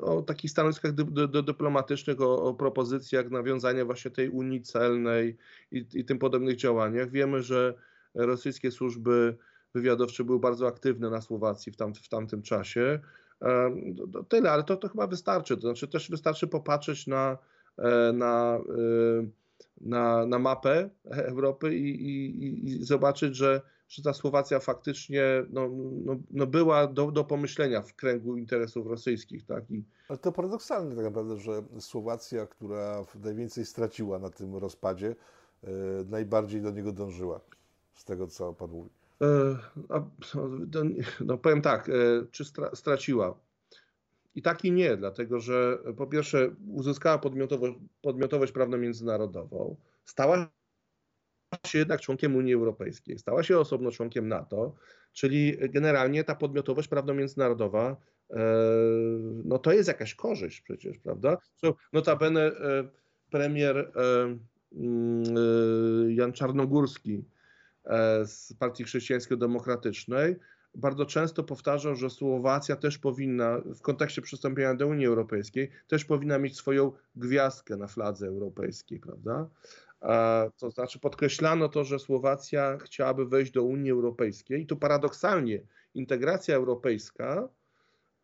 o 0.00 0.22
takich 0.22 0.50
stanowiskach 0.50 0.92
dy, 0.92 1.28
dy, 1.28 1.42
dyplomatycznych, 1.42 2.20
o, 2.20 2.42
o, 2.42 2.54
propozycjach 2.54 3.30
nawiązania 3.30 3.84
właśnie 3.84 4.10
tej 4.10 4.28
unii 4.28 4.62
celnej 4.62 5.36
i, 5.72 5.86
i 5.94 6.04
tym 6.04 6.18
podobnych 6.18 6.56
działaniach. 6.56 7.10
Wiemy, 7.10 7.42
że 7.42 7.74
rosyjskie 8.14 8.70
służby 8.70 9.36
wywiadowcze 9.74 10.24
były 10.24 10.40
bardzo 10.40 10.66
aktywne 10.66 11.10
na 11.10 11.20
Słowacji 11.20 11.72
w, 11.72 11.76
tam, 11.76 11.94
w 11.94 12.08
tamtym 12.08 12.42
czasie. 12.42 13.00
Tyle, 14.28 14.50
ale 14.50 14.64
to, 14.64 14.76
to 14.76 14.88
chyba 14.88 15.06
wystarczy. 15.06 15.56
To 15.56 15.60
znaczy 15.60 15.88
też 15.88 16.10
wystarczy 16.10 16.46
popatrzeć 16.46 17.06
na, 17.06 17.38
e, 17.78 18.12
na, 18.12 18.56
e, 18.56 18.60
na, 19.80 20.26
na 20.26 20.38
mapę 20.38 20.90
Europy 21.10 21.76
i, 21.76 21.88
i, 21.88 22.64
i 22.64 22.84
zobaczyć, 22.84 23.36
że, 23.36 23.60
że 23.88 24.02
ta 24.02 24.12
Słowacja 24.12 24.60
faktycznie 24.60 25.22
no, 25.50 25.68
no, 26.04 26.16
no 26.30 26.46
była 26.46 26.86
do, 26.86 27.10
do 27.10 27.24
pomyślenia 27.24 27.82
w 27.82 27.94
kręgu 27.94 28.36
interesów 28.36 28.86
rosyjskich. 28.86 29.46
Tak? 29.46 29.70
I... 29.70 29.84
Ale 30.08 30.18
to 30.18 30.32
paradoksalne 30.32 30.94
tak 30.96 31.04
naprawdę, 31.04 31.38
że 31.38 31.62
Słowacja, 31.78 32.46
która 32.46 33.04
najwięcej 33.24 33.64
straciła 33.64 34.18
na 34.18 34.30
tym 34.30 34.56
rozpadzie, 34.56 35.16
e, 35.64 35.68
najbardziej 36.08 36.62
do 36.62 36.70
niego 36.70 36.92
dążyła, 36.92 37.40
z 37.94 38.04
tego 38.04 38.26
co 38.26 38.52
Pan 38.52 38.70
mówi. 38.70 38.90
E, 39.22 39.56
no 41.20 41.38
powiem 41.38 41.62
tak, 41.62 41.88
e, 41.88 41.92
czy 42.30 42.44
straciła? 42.74 43.34
I 44.34 44.42
tak 44.42 44.64
i 44.64 44.72
nie, 44.72 44.96
dlatego 44.96 45.40
że 45.40 45.78
po 45.96 46.06
pierwsze 46.06 46.50
uzyskała 46.66 47.18
podmiotowość, 47.18 47.74
podmiotowość 48.02 48.52
międzynarodową, 48.78 49.76
stała 50.04 50.50
się 51.66 51.78
jednak 51.78 52.00
członkiem 52.00 52.36
Unii 52.36 52.54
Europejskiej, 52.54 53.18
stała 53.18 53.42
się 53.42 53.58
osobno 53.58 53.90
członkiem 53.90 54.28
NATO, 54.28 54.74
czyli 55.12 55.56
generalnie 55.68 56.24
ta 56.24 56.34
podmiotowość 56.34 56.88
prawno-międzynarodowa, 56.88 57.96
e, 58.30 58.36
no 59.44 59.58
to 59.58 59.72
jest 59.72 59.88
jakaś 59.88 60.14
korzyść 60.14 60.60
przecież, 60.60 60.98
prawda? 60.98 61.38
Notabene 61.92 62.52
premier 63.30 63.92
mm, 64.72 66.10
Jan 66.10 66.32
Czarnogórski, 66.32 67.24
E, 67.84 68.26
z 68.26 68.52
Partii 68.58 68.84
Chrześcijańsko-Demokratycznej, 68.84 70.36
bardzo 70.74 71.06
często 71.06 71.44
powtarzał, 71.44 71.96
że 71.96 72.10
Słowacja 72.10 72.76
też 72.76 72.98
powinna, 72.98 73.58
w 73.58 73.80
kontekście 73.80 74.22
przystąpienia 74.22 74.74
do 74.74 74.86
Unii 74.86 75.06
Europejskiej, 75.06 75.70
też 75.88 76.04
powinna 76.04 76.38
mieć 76.38 76.56
swoją 76.56 76.92
gwiazdkę 77.16 77.76
na 77.76 77.86
fladze 77.86 78.26
europejskiej, 78.26 79.00
prawda? 79.00 79.48
To 80.56 80.70
znaczy 80.70 80.98
podkreślano 80.98 81.68
to, 81.68 81.84
że 81.84 81.98
Słowacja 81.98 82.78
chciałaby 82.78 83.26
wejść 83.26 83.52
do 83.52 83.62
Unii 83.62 83.90
Europejskiej 83.90 84.62
i 84.62 84.66
tu 84.66 84.76
paradoksalnie 84.76 85.62
integracja 85.94 86.56
europejska 86.56 87.48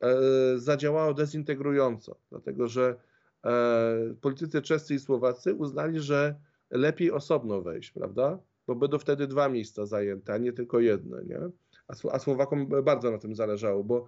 e, 0.01 0.15
zadziałała 0.57 1.15
dezintegrująco, 1.15 2.17
dlatego 2.31 2.69
że 2.69 2.97
e, 3.45 4.15
politycy 4.21 4.63
czescy 4.63 4.95
i 4.95 4.99
Słowacy 4.99 5.55
uznali, 5.55 6.01
że 6.01 6.35
lepiej 6.71 7.13
osobno 7.13 7.63
wejść, 7.63 7.91
prawda? 7.91 8.39
bo 8.67 8.75
będą 8.75 8.99
wtedy 8.99 9.27
dwa 9.27 9.49
miejsca 9.49 9.87
zajęte, 9.87 10.33
a 10.33 10.39
nie 10.39 10.53
tylko 10.53 10.81
jedno, 10.81 11.21
nie? 11.21 11.41
A, 11.89 12.19
Słowakom 12.19 12.69
bardzo 12.85 13.11
na 13.11 13.19
tym 13.19 13.35
zależało, 13.35 13.85
bo 13.85 14.07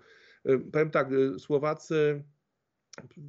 y, 0.49 0.59
powiem 0.59 0.91
tak, 0.91 1.13
y, 1.13 1.39
Słowacy 1.39 2.25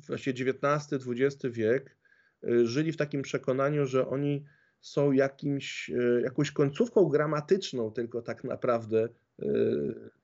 właśnie 0.08 0.34
XIX, 0.34 1.04
XX 1.08 1.46
wiek 1.56 1.98
y, 2.44 2.68
żyli 2.68 2.92
w 2.92 2.98
takim 2.98 3.22
przekonaniu, 3.22 3.86
że 3.86 4.08
oni 4.08 4.46
są 4.82 5.12
jakimś, 5.12 5.92
jakąś 6.24 6.52
końcówką 6.52 7.06
gramatyczną 7.06 7.92
tylko 7.92 8.22
tak 8.22 8.44
naprawdę 8.44 9.10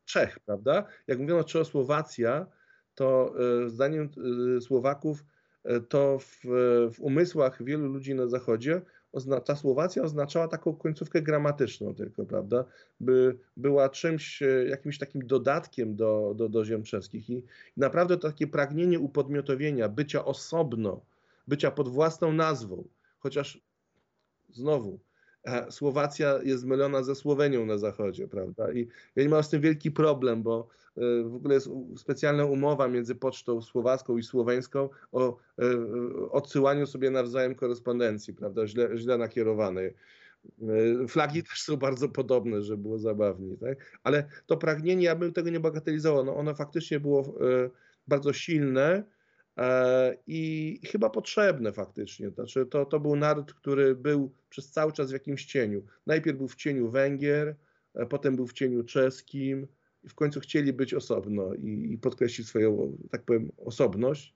Czech, 0.06 0.40
prawda? 0.40 0.86
Jak 1.08 1.20
mówiono 1.20 1.44
Czechosłowacja, 1.44 2.48
to 2.96 3.36
zdaniem 3.68 4.10
Słowaków 4.62 5.26
to 5.90 6.20
w, 6.20 6.42
w 6.94 7.00
umysłach 7.00 7.64
wielu 7.64 7.88
ludzi 7.88 8.16
na 8.16 8.28
Zachodzie 8.28 8.82
ta 9.46 9.56
Słowacja 9.56 10.04
oznaczała 10.04 10.48
taką 10.48 10.76
końcówkę 10.76 11.22
gramatyczną 11.22 11.96
tylko, 11.96 12.26
prawda? 12.26 12.66
By 13.00 13.38
była 13.58 13.90
czymś, 13.90 14.44
jakimś 14.70 14.98
takim 14.98 15.28
dodatkiem 15.28 15.96
do, 15.96 16.34
do, 16.36 16.50
do 16.50 16.66
ziem 16.66 16.84
czeskich 16.84 17.30
i 17.30 17.44
naprawdę 17.78 18.18
to 18.18 18.28
takie 18.28 18.48
pragnienie 18.48 19.00
upodmiotowienia, 19.00 19.90
bycia 19.90 20.26
osobno, 20.26 21.02
bycia 21.48 21.72
pod 21.72 21.90
własną 21.90 22.34
nazwą, 22.34 22.84
chociaż 23.20 23.62
znowu, 24.54 25.00
e, 25.44 25.72
Słowacja 25.72 26.40
jest 26.44 26.66
mylona 26.66 27.04
ze 27.04 27.16
Słowenią 27.16 27.66
na 27.66 27.78
zachodzie, 27.78 28.28
prawda? 28.28 28.72
I 28.74 28.88
ja 29.16 29.30
mam 29.30 29.44
z 29.44 29.50
tym 29.50 29.62
wielki 29.62 29.92
problem, 29.92 30.44
bo 30.44 30.68
e, 30.68 30.85
w 31.26 31.36
ogóle 31.36 31.54
jest 31.54 31.70
specjalna 31.98 32.46
umowa 32.46 32.88
między 32.88 33.16
pocztą 33.16 33.62
słowacką 33.62 34.18
i 34.18 34.24
słoweńską 34.24 34.90
o 35.12 35.38
e, 35.60 35.64
odsyłaniu 36.32 36.88
sobie 36.88 37.12
nawzajem 37.12 37.56
korespondencji, 37.56 38.34
prawda? 38.34 38.68
Źle, 38.68 38.98
źle 38.98 39.18
nakierowanej. 39.18 39.94
Flagi 41.08 41.44
też 41.44 41.62
są 41.62 41.78
bardzo 41.78 42.10
podobne, 42.10 42.62
żeby 42.62 42.84
było 42.84 43.00
zabawniej, 43.00 43.58
tak? 43.58 44.00
Ale 44.04 44.30
to 44.46 44.58
pragnienie, 44.58 45.06
ja 45.06 45.16
bym 45.16 45.34
tego 45.34 45.50
nie 45.50 45.60
bagatelizował, 45.60 46.26
no 46.26 46.36
ono 46.36 46.56
faktycznie 46.56 47.00
było 47.00 47.36
bardzo 48.08 48.34
silne, 48.34 49.04
E, 49.58 50.18
i 50.28 50.80
chyba 50.92 51.10
potrzebne 51.10 51.74
faktycznie. 51.74 52.30
Znaczy, 52.30 52.66
to, 52.66 52.86
to 52.86 53.00
był 53.00 53.16
naród, 53.16 53.54
który 53.54 53.96
był 53.96 54.32
przez 54.50 54.72
cały 54.72 54.92
czas 54.92 55.10
w 55.10 55.14
jakimś 55.14 55.46
cieniu. 55.46 55.84
Najpierw 56.06 56.38
był 56.38 56.48
w 56.48 56.56
cieniu 56.56 56.90
Węgier, 56.90 57.56
e, 57.94 58.06
potem 58.06 58.36
był 58.36 58.48
w 58.48 58.54
cieniu 58.54 58.84
czeskim 58.84 59.68
i 60.06 60.10
w 60.10 60.16
końcu 60.16 60.40
chcieli 60.40 60.74
być 60.74 60.94
osobno 60.94 61.54
i, 61.54 61.94
i 61.94 61.98
podkreślić 61.98 62.48
swoją, 62.48 62.98
tak 63.12 63.24
powiem, 63.24 63.52
osobność. 63.58 64.36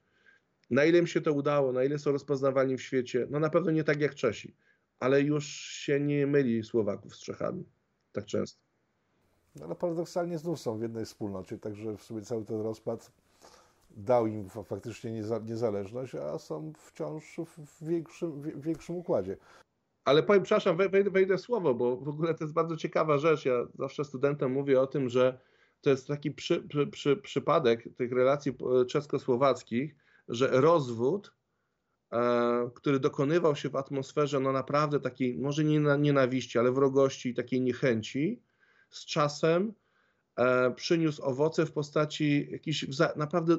Na 0.70 0.84
ile 0.84 0.98
im 0.98 1.06
się 1.06 1.20
to 1.20 1.32
udało, 1.32 1.72
na 1.72 1.84
ile 1.84 1.98
są 1.98 2.12
rozpoznawalni 2.12 2.76
w 2.76 2.82
świecie, 2.82 3.26
no 3.30 3.40
na 3.40 3.50
pewno 3.50 3.70
nie 3.70 3.84
tak 3.84 4.00
jak 4.00 4.14
Czesi, 4.14 4.56
ale 4.98 5.22
już 5.22 5.46
się 5.56 6.00
nie 6.00 6.26
myli 6.26 6.64
Słowaków 6.64 7.16
z 7.16 7.18
Czechami 7.18 7.64
tak 8.12 8.24
często. 8.24 8.60
No, 9.56 9.64
ale 9.64 9.74
paradoksalnie 9.74 10.38
znów 10.38 10.60
są 10.60 10.78
w 10.78 10.82
jednej 10.82 11.04
wspólnocie, 11.04 11.58
także 11.58 11.96
w 11.96 12.02
sumie 12.02 12.22
cały 12.22 12.44
ten 12.44 12.60
rozpad 12.60 13.12
dał 13.90 14.26
im 14.26 14.48
faktycznie 14.48 15.22
niezależność, 15.44 16.14
a 16.14 16.38
są 16.38 16.72
wciąż 16.78 17.40
w 17.46 17.84
większym, 17.84 18.42
w 18.42 18.60
większym 18.60 18.96
układzie. 18.96 19.36
Ale 20.04 20.22
powiem, 20.22 20.42
przepraszam, 20.42 20.76
wejdę, 20.76 21.10
wejdę 21.10 21.36
w 21.36 21.40
słowo, 21.40 21.74
bo 21.74 21.96
w 21.96 22.08
ogóle 22.08 22.34
to 22.34 22.44
jest 22.44 22.54
bardzo 22.54 22.76
ciekawa 22.76 23.18
rzecz. 23.18 23.44
Ja 23.44 23.66
zawsze 23.78 24.04
studentom 24.04 24.52
mówię 24.52 24.80
o 24.80 24.86
tym, 24.86 25.08
że 25.08 25.40
to 25.80 25.90
jest 25.90 26.08
taki 26.08 26.30
przy, 26.30 26.62
przy, 26.62 26.86
przy, 26.86 27.16
przypadek 27.16 27.88
tych 27.96 28.12
relacji 28.12 28.52
czesko-słowackich, 28.88 29.94
że 30.28 30.48
rozwód, 30.60 31.32
e, 32.12 32.70
który 32.74 33.00
dokonywał 33.00 33.56
się 33.56 33.68
w 33.68 33.76
atmosferze 33.76 34.40
no 34.40 34.52
naprawdę 34.52 35.00
takiej, 35.00 35.38
może 35.38 35.64
nie 35.64 35.80
nienawiści, 35.98 36.58
ale 36.58 36.72
wrogości 36.72 37.28
i 37.28 37.34
takiej 37.34 37.60
niechęci, 37.60 38.42
z 38.90 39.06
czasem 39.06 39.74
E, 40.40 40.70
przyniósł 40.70 41.22
owoce 41.22 41.66
w 41.66 41.72
postaci 41.72 42.48
jakiejś 42.50 42.86
naprawdę 43.16 43.56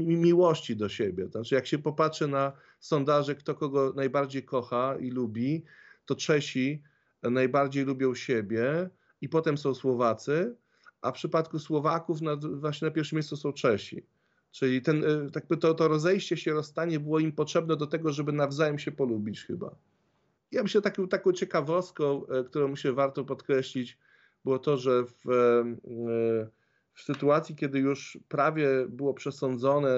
miłości 0.00 0.76
do 0.76 0.88
siebie. 0.88 1.28
Znaczy, 1.28 1.54
jak 1.54 1.66
się 1.66 1.78
popatrzy 1.78 2.28
na 2.28 2.52
sondaże, 2.80 3.34
kto 3.34 3.54
kogo 3.54 3.92
najbardziej 3.96 4.44
kocha 4.44 4.96
i 5.00 5.10
lubi, 5.10 5.64
to 6.06 6.14
Czesi 6.14 6.82
najbardziej 7.22 7.84
lubią 7.84 8.14
siebie 8.14 8.90
i 9.20 9.28
potem 9.28 9.58
są 9.58 9.74
Słowacy, 9.74 10.56
a 11.02 11.10
w 11.10 11.14
przypadku 11.14 11.58
Słowaków 11.58 12.20
na, 12.20 12.36
właśnie 12.36 12.88
na 12.88 12.94
pierwszym 12.94 13.16
miejscu 13.16 13.36
są 13.36 13.52
Czesi. 13.52 14.06
Czyli 14.50 14.82
ten, 14.82 15.04
e, 15.04 15.30
tak 15.30 15.46
by 15.46 15.56
to, 15.56 15.74
to 15.74 15.88
rozejście 15.88 16.36
się, 16.36 16.52
rozstanie 16.52 17.00
było 17.00 17.18
im 17.18 17.32
potrzebne 17.32 17.76
do 17.76 17.86
tego, 17.86 18.12
żeby 18.12 18.32
nawzajem 18.32 18.78
się 18.78 18.92
polubić 18.92 19.44
chyba. 19.44 19.74
Ja 20.52 20.62
myślę, 20.62 20.82
taką, 20.82 21.08
taką 21.08 21.32
ciekawostką, 21.32 22.26
e, 22.26 22.44
którą 22.44 22.68
myślę 22.68 22.92
warto 22.92 23.24
podkreślić, 23.24 23.98
było 24.44 24.58
to, 24.58 24.76
że 24.76 25.04
w, 25.04 25.30
e, 25.30 26.48
w 26.94 27.02
sytuacji, 27.02 27.56
kiedy 27.56 27.78
już 27.78 28.18
prawie 28.28 28.68
było 28.88 29.14
przesądzone, 29.14 29.90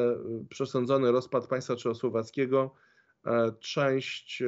przesądzony 0.49 1.13
rozpad 1.13 1.47
państwa 1.47 1.77
czechosłowackiego, 1.77 2.75
część 3.61 4.43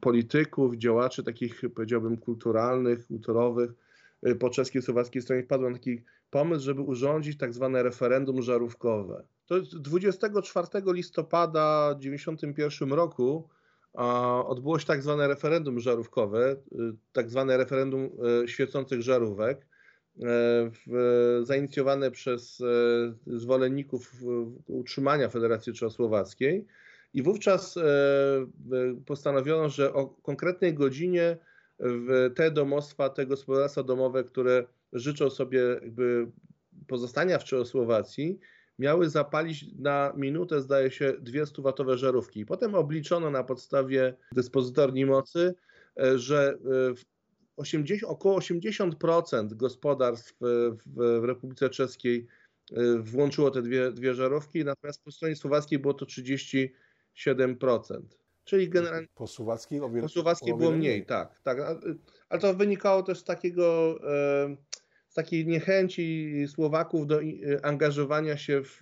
polityków, 0.00 0.76
działaczy 0.76 1.22
takich 1.22 1.62
powiedziałbym 1.74 2.16
kulturalnych, 2.16 3.06
kulturowych 3.06 3.70
po 4.38 4.50
czeskiej 4.50 4.82
słowackiej 4.82 5.22
stronie 5.22 5.42
wpadła 5.42 5.70
na 5.70 5.76
taki 5.76 6.02
pomysł, 6.30 6.64
żeby 6.64 6.82
urządzić 6.82 7.38
tak 7.38 7.52
zwane 7.52 7.82
referendum 7.82 8.42
żarówkowe. 8.42 9.24
To 9.46 9.60
24 9.60 10.68
listopada 10.86 11.94
1991 11.98 12.92
roku 12.92 13.48
odbyło 14.46 14.78
się 14.78 14.86
tak 14.86 15.02
zwane 15.02 15.28
referendum 15.28 15.80
żarówkowe, 15.80 16.52
y, 16.52 16.56
tak 17.12 17.30
zwane 17.30 17.56
referendum 17.56 18.10
y, 18.44 18.48
świecących 18.48 19.02
żarówek, 19.02 19.66
y, 20.16 20.24
zainicjowane 21.42 22.10
przez 22.10 22.62
zwolenników 23.26 24.12
utrzymania 24.66 25.28
Federacji 25.28 25.72
Czechosłowackiej. 25.72 26.66
I 27.14 27.22
wówczas 27.22 27.78
postanowiono, 29.06 29.68
że 29.68 29.92
o 29.92 30.06
konkretnej 30.06 30.74
godzinie 30.74 31.36
w 31.78 32.30
te 32.34 32.50
domostwa, 32.50 33.08
te 33.08 33.26
gospodarstwa 33.26 33.82
domowe, 33.82 34.24
które 34.24 34.66
życzą 34.92 35.30
sobie 35.30 35.58
jakby 35.82 36.26
pozostania 36.86 37.38
w 37.38 37.44
Czechosłowacji, 37.44 38.38
miały 38.78 39.10
zapalić 39.10 39.66
na 39.78 40.12
minutę, 40.16 40.60
zdaje 40.60 40.90
się, 40.90 41.12
200-watowe 41.12 41.96
żarówki. 41.96 42.46
Potem 42.46 42.74
obliczono 42.74 43.30
na 43.30 43.44
podstawie 43.44 44.16
dyspozytorni 44.32 45.06
mocy, 45.06 45.54
e, 46.00 46.18
że 46.18 46.58
80, 47.56 48.02
e, 48.02 48.06
około 48.06 48.38
80% 48.38 49.54
gospodarstw 49.54 50.34
w, 50.40 51.20
w 51.20 51.24
Republice 51.24 51.70
Czeskiej 51.70 52.26
e, 52.72 52.98
włączyło 52.98 53.50
te 53.50 53.62
dwie, 53.62 53.92
dwie 53.92 54.14
żarówki, 54.14 54.64
natomiast 54.64 55.04
po 55.04 55.10
stronie 55.10 55.36
słowackiej 55.36 55.78
było 55.78 55.94
to 55.94 56.06
37%. 56.06 56.68
Czyli 58.44 58.68
generalnie. 58.68 59.08
Po 59.14 59.26
słowackiej, 59.26 59.80
o 59.80 59.90
wiele, 59.90 60.08
było 60.54 60.70
mniej, 60.70 60.78
mniej, 60.78 61.06
tak. 61.06 61.40
tak. 61.40 61.58
Ale 62.28 62.40
to 62.40 62.54
wynikało 62.54 63.02
też 63.02 63.18
z 63.18 63.24
takiego 63.24 63.98
takiej 65.14 65.46
niechęci 65.46 66.34
Słowaków 66.48 67.06
do 67.06 67.20
angażowania 67.62 68.36
się 68.36 68.62
w, 68.64 68.80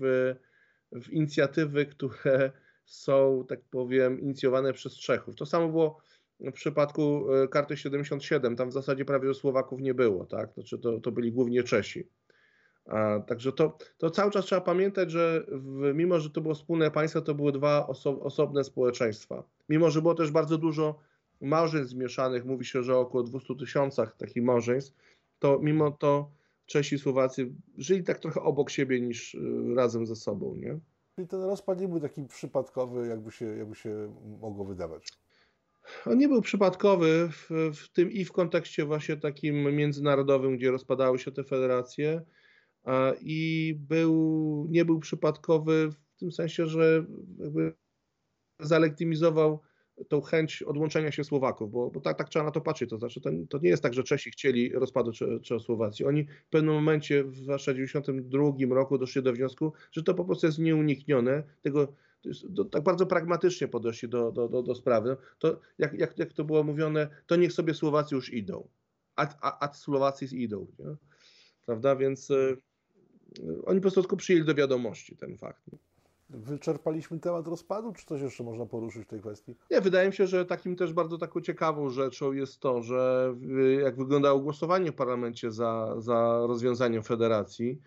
w 0.93 1.11
inicjatywy, 1.11 1.87
które 1.87 2.53
są, 2.85 3.45
tak 3.49 3.61
powiem, 3.71 4.21
inicjowane 4.21 4.73
przez 4.73 4.99
Czechów. 4.99 5.37
To 5.37 5.47
samo 5.47 5.69
było 5.69 5.99
w 6.41 6.53
przypadku 6.53 7.33
e, 7.33 7.49
karty 7.49 7.77
77. 7.77 8.57
Tam 8.57 8.71
w 8.71 8.73
zasadzie 8.73 9.05
prawie 9.05 9.35
Słowaków 9.35 9.81
nie 9.81 9.95
było, 9.95 10.27
tak? 10.27 10.55
Znaczy 10.55 10.79
to, 10.79 11.01
to 11.01 11.13
byli 11.13 11.33
głównie 11.33 11.63
Czesi. 11.63 12.09
A, 12.87 13.21
także 13.21 13.53
to, 13.53 13.79
to 13.99 14.11
cały 14.11 14.31
czas 14.31 14.45
trzeba 14.45 14.61
pamiętać, 14.61 15.11
że 15.11 15.47
w, 15.49 15.93
mimo, 15.95 16.21
że 16.21 16.31
to 16.31 16.41
było 16.41 16.55
wspólne 16.55 16.91
państwo, 16.91 17.21
to 17.21 17.35
były 17.35 17.53
dwa 17.53 17.87
oso, 17.87 18.21
osobne 18.21 18.65
społeczeństwa. 18.65 19.45
Mimo, 19.69 19.91
że 19.91 20.03
było 20.03 20.15
też 20.15 20.31
bardzo 20.31 20.59
dużo 20.59 20.99
małżeństw 21.41 21.91
zmieszanych, 21.91 22.45
mówi 22.45 22.65
się, 22.65 22.83
że 22.83 22.97
około 22.97 23.25
200 23.25 23.55
tysiącach 23.55 24.17
takich 24.17 24.43
małżeństw, 24.43 24.95
to 25.39 25.59
mimo 25.63 25.91
to 25.91 26.31
Czesi 26.67 26.95
i 26.95 26.99
Słowacy 26.99 27.53
żyli 27.79 28.05
tak 28.05 28.19
trochę 28.19 28.41
obok 28.41 28.71
siebie 28.71 29.01
niż 29.01 29.35
y, 29.35 29.41
razem 29.77 30.07
ze 30.07 30.17
sobą, 30.17 30.55
nie? 30.57 30.79
Czyli 31.15 31.29
ten 31.29 31.43
rozpad 31.43 31.81
nie 31.81 31.89
był 31.89 32.01
taki 32.01 32.25
przypadkowy, 32.25 33.09
jakby 33.09 33.31
się, 33.31 33.47
jakby 33.47 33.75
się 33.75 34.15
mogło 34.41 34.65
wydawać. 34.65 35.09
On 36.07 36.19
nie 36.19 36.29
był 36.29 36.43
przypadkowy 36.43 37.29
w, 37.33 37.51
w, 37.75 37.89
tym 37.93 38.13
i 38.13 38.25
w 38.25 38.33
kontekście 38.33 38.85
właśnie 38.85 39.17
takim 39.17 39.77
międzynarodowym, 39.77 40.57
gdzie 40.57 40.71
rozpadały 40.71 41.19
się 41.19 41.33
te 41.33 41.45
federacje, 41.45 42.23
i 43.21 43.75
był, 43.79 44.67
nie 44.71 44.85
był 44.85 45.01
przypadkowy 45.01 45.91
w 45.91 46.19
tym 46.19 46.33
sensie, 46.33 46.67
że 46.67 47.05
jakby 47.39 47.75
zalegitymizował 48.61 49.61
tą 50.09 50.21
chęć 50.21 50.63
odłączenia 50.63 51.13
się 51.13 51.25
Słowaków, 51.25 51.71
bo, 51.71 51.91
bo 51.91 52.01
tak, 52.01 52.19
tak 52.19 52.29
trzeba 52.29 52.45
na 52.45 52.51
to 52.51 52.61
patrzeć. 52.61 52.91
To 52.91 52.99
znaczy, 52.99 53.21
to, 53.21 53.31
to 53.49 53.59
nie 53.59 53.69
jest 53.69 53.83
tak, 53.83 53.95
że 53.95 54.03
Czesi 54.03 54.31
chcieli 54.31 54.73
rozpadu 54.73 55.13
Czechosłowacji. 55.43 56.05
Oni 56.05 56.25
w 56.25 56.49
pewnym 56.51 56.75
momencie, 56.75 57.25
w 57.25 57.31
1992 57.31 58.75
roku, 58.75 58.99
doszli 58.99 59.23
do 59.23 59.33
wniosku, 59.33 59.73
że 59.93 60.03
to 60.03 60.15
po 60.15 60.25
prostu 60.25 60.47
jest 60.47 60.59
nieuniknione. 60.59 61.43
Tego, 61.63 61.95
to, 62.57 62.65
tak 62.65 62.83
bardzo 62.83 63.07
pragmatycznie 63.07 63.69
podeszli 63.69 64.09
do, 64.09 64.33
do, 64.33 64.49
do, 64.49 64.63
do 64.63 64.75
sprawy. 64.75 65.17
To, 65.39 65.61
jak, 65.79 65.95
jak, 65.95 66.19
jak 66.19 66.33
to 66.33 66.45
było 66.45 66.65
mówione, 66.65 67.09
to 67.27 67.37
niech 67.37 67.53
sobie 67.53 67.75
Słowacy 67.75 68.15
już 68.15 68.33
idą. 68.33 68.69
Ad, 69.17 69.39
ad 69.41 69.77
Słowacji 69.77 70.43
idą. 70.43 70.67
Nie? 70.79 70.97
Prawda? 71.67 71.97
Więc 71.97 72.31
y, 72.31 72.57
oni 73.65 73.81
po 73.81 73.83
prostu 73.83 74.03
tylko 74.03 74.17
przyjęli 74.17 74.45
do 74.45 74.55
wiadomości 74.55 75.17
ten 75.17 75.37
fakt. 75.37 75.63
Wyczerpaliśmy 76.31 77.19
temat 77.19 77.47
rozpadu, 77.47 77.93
czy 77.93 78.07
coś 78.07 78.23
jeszcze 78.23 78.45
można 78.45 78.67
poruszyć 78.67 79.05
w 79.05 79.09
tej 79.09 79.21
kwestii? 79.21 79.55
Nie, 79.71 79.81
wydaje 79.81 80.09
mi 80.09 80.15
się, 80.15 80.27
że 80.27 80.45
takim 80.45 80.77
też 80.77 80.93
bardzo 80.93 81.19
taką 81.19 81.41
ciekawą 81.41 81.91
rzeczą 81.91 82.33
jest 82.33 82.61
to, 82.61 82.83
że 82.83 83.35
jak 83.83 83.97
wyglądało 83.97 84.41
głosowanie 84.41 84.93
w 84.93 84.95
parlamencie 84.95 85.51
za, 85.51 85.95
za 85.99 86.47
rozwiązaniem 86.47 87.03
federacji, 87.03 87.81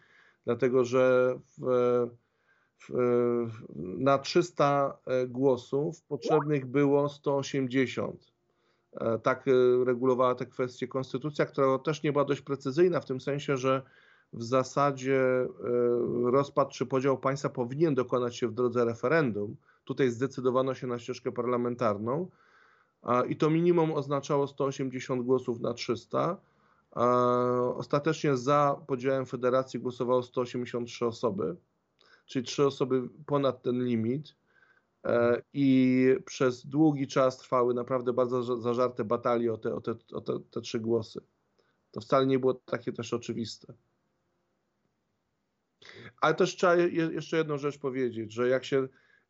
dlatego 0.45 0.85
że 0.85 1.35
w, 1.57 2.07
w, 2.77 2.93
na 3.75 4.17
300 4.17 4.97
głosów 5.27 6.01
potrzebnych 6.01 6.65
było 6.65 7.09
180. 7.09 8.35
E, 9.01 9.19
tak 9.19 9.47
e, 9.47 9.51
regulowała 9.85 10.35
tę 10.35 10.45
kwestię 10.45 10.87
konstytucja, 10.87 11.45
która 11.45 11.79
też 11.79 12.03
nie 12.03 12.11
była 12.11 12.25
dość 12.25 12.41
precyzyjna 12.41 12.99
w 12.99 13.05
tym 13.05 13.21
sensie, 13.21 13.57
że 13.57 13.81
w 14.34 14.43
zasadzie 14.43 15.21
e, 15.21 15.47
rozpad 16.32 16.69
czy 16.69 16.86
podział 16.86 17.17
państwa 17.17 17.49
powinien 17.49 17.95
dokonać 17.95 18.38
się 18.38 18.47
w 18.47 18.53
drodze 18.53 18.86
referendum. 18.86 19.55
Tutaj 19.84 20.09
zdecydowano 20.09 20.73
się 20.73 20.88
na 20.88 20.99
ścieżkę 20.99 21.32
parlamentarną 21.32 22.30
i 23.30 23.38
to 23.38 23.49
minimum 23.49 23.91
oznaczało 23.91 24.47
180 24.47 25.21
głosów 25.21 25.59
na 25.59 25.73
300. 25.73 26.38
Ostatecznie 27.76 28.38
za 28.38 28.82
podziałem 28.88 29.26
federacji 29.26 29.80
głosowało 29.80 30.23
183 30.23 31.05
osoby, 31.05 31.55
czyli 32.26 32.45
3 32.45 32.65
osoby 32.65 33.09
ponad 33.26 33.61
ten 33.61 33.86
limit. 33.86 34.36
E, 35.05 35.41
I 35.53 36.07
przez 36.26 36.65
długi 36.65 37.07
czas 37.07 37.38
trwały 37.38 37.73
naprawdę 37.73 38.13
bardzo 38.13 38.61
zażarte 38.61 39.03
batalie 39.03 39.53
o 39.53 39.57
te, 39.57 39.76
o 39.76 39.82
te, 39.82 39.95
o 40.13 40.21
te, 40.21 40.39
te 40.51 40.61
trzy 40.61 40.80
głosy. 40.80 41.21
To 41.91 42.01
wcale 42.01 42.26
nie 42.26 42.39
było 42.39 42.53
takie 42.53 42.93
też 42.93 43.13
oczywiste. 43.13 43.73
Ale 46.22 46.34
też 46.36 46.55
trzeba 46.55 46.76
jeszcze 46.76 47.38
jedną 47.38 47.57
rzecz 47.57 47.78
powiedzieć, 47.78 48.34
że 48.34 48.47
jak 48.47 48.66
się 48.66 48.88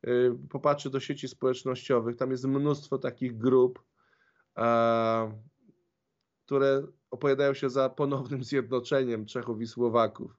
y, 0.07 0.31
popatrzy 0.49 0.89
do 0.89 0.99
sieci 0.99 1.27
społecznościowych, 1.27 2.15
tam 2.15 2.31
jest 2.31 2.45
mnóstwo 2.45 2.97
takich 2.97 3.37
grup, 3.37 3.83
które 6.45 6.83
opowiadają 7.11 7.53
się 7.53 7.69
za 7.69 7.89
ponownym 7.89 8.43
zjednoczeniem 8.43 9.25
Czechów 9.25 9.61
i 9.61 9.67
Słowaków. 9.67 10.37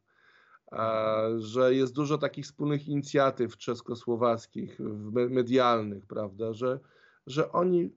Że 1.36 1.74
jest 1.74 1.94
dużo 1.94 2.18
takich 2.18 2.44
wspólnych 2.44 2.88
inicjatyw 2.88 3.56
czeskosłowackich, 3.56 4.78
medialnych, 5.12 6.06
prawda, 6.06 6.52
że, 6.52 6.80
że 7.26 7.52
oni, 7.52 7.90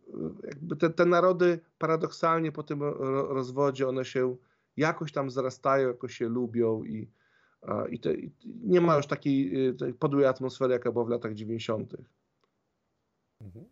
jakby 0.44 0.76
te, 0.76 0.90
te 0.90 1.06
narody 1.06 1.60
paradoksalnie 1.78 2.52
po 2.52 2.64
tym 2.64 2.84
rozwodzie, 3.30 3.88
one 3.88 4.06
się 4.06 4.36
jakoś 4.78 5.12
tam 5.12 5.30
zrastają, 5.30 5.88
jakoś 5.88 6.18
się 6.18 6.30
lubią 6.30 6.84
i, 6.84 7.12
i, 7.90 8.00
te, 8.00 8.14
i 8.14 8.32
nie 8.46 8.82
ma 8.82 8.98
już 8.98 9.08
takiej, 9.08 9.68
y, 9.70 9.94
podłej 10.00 10.26
atmosfery, 10.26 10.74
jaka 10.74 10.92
była 10.92 11.06
w 11.06 11.10
latach 11.10 11.34
90. 11.34 11.96
Mhm. 13.42 13.66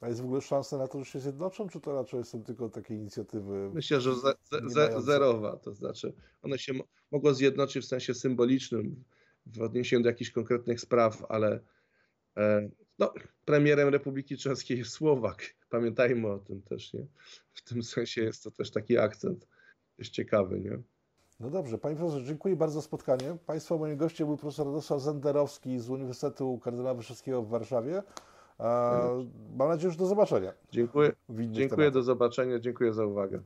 A 0.00 0.08
jest 0.08 0.20
w 0.20 0.24
ogóle 0.24 0.40
szansa 0.40 0.78
na 0.78 0.88
to, 0.88 0.98
że 0.98 1.04
się 1.04 1.20
zjednoczą, 1.20 1.68
czy 1.68 1.80
to 1.80 1.94
raczej 1.94 2.24
są 2.24 2.42
tylko 2.42 2.68
takie 2.68 2.94
inicjatywy? 2.94 3.70
Myślę, 3.74 4.00
że 4.00 4.14
ze, 4.14 4.34
ze, 4.66 5.02
zerowa, 5.02 5.56
to 5.56 5.72
znaczy 5.72 6.12
one 6.42 6.58
się 6.58 6.72
mogą 7.10 7.34
zjednoczyć 7.34 7.84
w 7.84 7.88
sensie 7.88 8.14
symbolicznym 8.14 9.04
w 9.46 9.62
odniesieniu 9.62 10.02
do 10.02 10.08
jakichś 10.08 10.30
konkretnych 10.30 10.80
spraw, 10.80 11.24
ale 11.28 11.60
e, 12.36 12.68
no, 12.98 13.14
premierem 13.44 13.88
Republiki 13.88 14.36
Czeskiej 14.36 14.78
jest 14.78 14.90
Słowak. 14.90 15.54
Pamiętajmy 15.70 16.28
o 16.28 16.38
tym 16.38 16.62
też, 16.62 16.92
nie? 16.92 17.06
W 17.52 17.62
tym 17.62 17.82
sensie 17.82 18.22
jest 18.22 18.44
to 18.44 18.50
też 18.50 18.70
taki 18.70 18.98
akcent, 18.98 19.48
jest 19.98 20.10
ciekawy, 20.10 20.60
nie? 20.60 20.78
No 21.40 21.50
dobrze, 21.50 21.78
panie 21.78 21.96
profesorze, 21.96 22.24
dziękuję 22.24 22.56
bardzo 22.56 22.74
za 22.74 22.82
spotkanie. 22.82 23.36
Państwa 23.46 23.76
moim 23.76 23.96
gościem 23.96 24.26
był 24.26 24.36
profesor 24.36 24.66
Radosław 24.66 25.00
Zenderowski 25.00 25.78
z 25.78 25.90
Uniwersytetu 25.90 26.58
Kardynała 26.58 26.94
Wyszyńskiego 26.94 27.42
w 27.42 27.48
Warszawie. 27.48 28.02
Mam 29.56 29.68
nadzieję, 29.68 29.92
że 29.92 29.98
do 29.98 30.06
zobaczenia. 30.06 30.52
Dziękuję. 30.70 31.12
Dziękuję, 31.30 31.68
tematach. 31.68 31.92
do 31.92 32.02
zobaczenia. 32.02 32.58
Dziękuję 32.58 32.92
za 32.92 33.06
uwagę. 33.06 33.42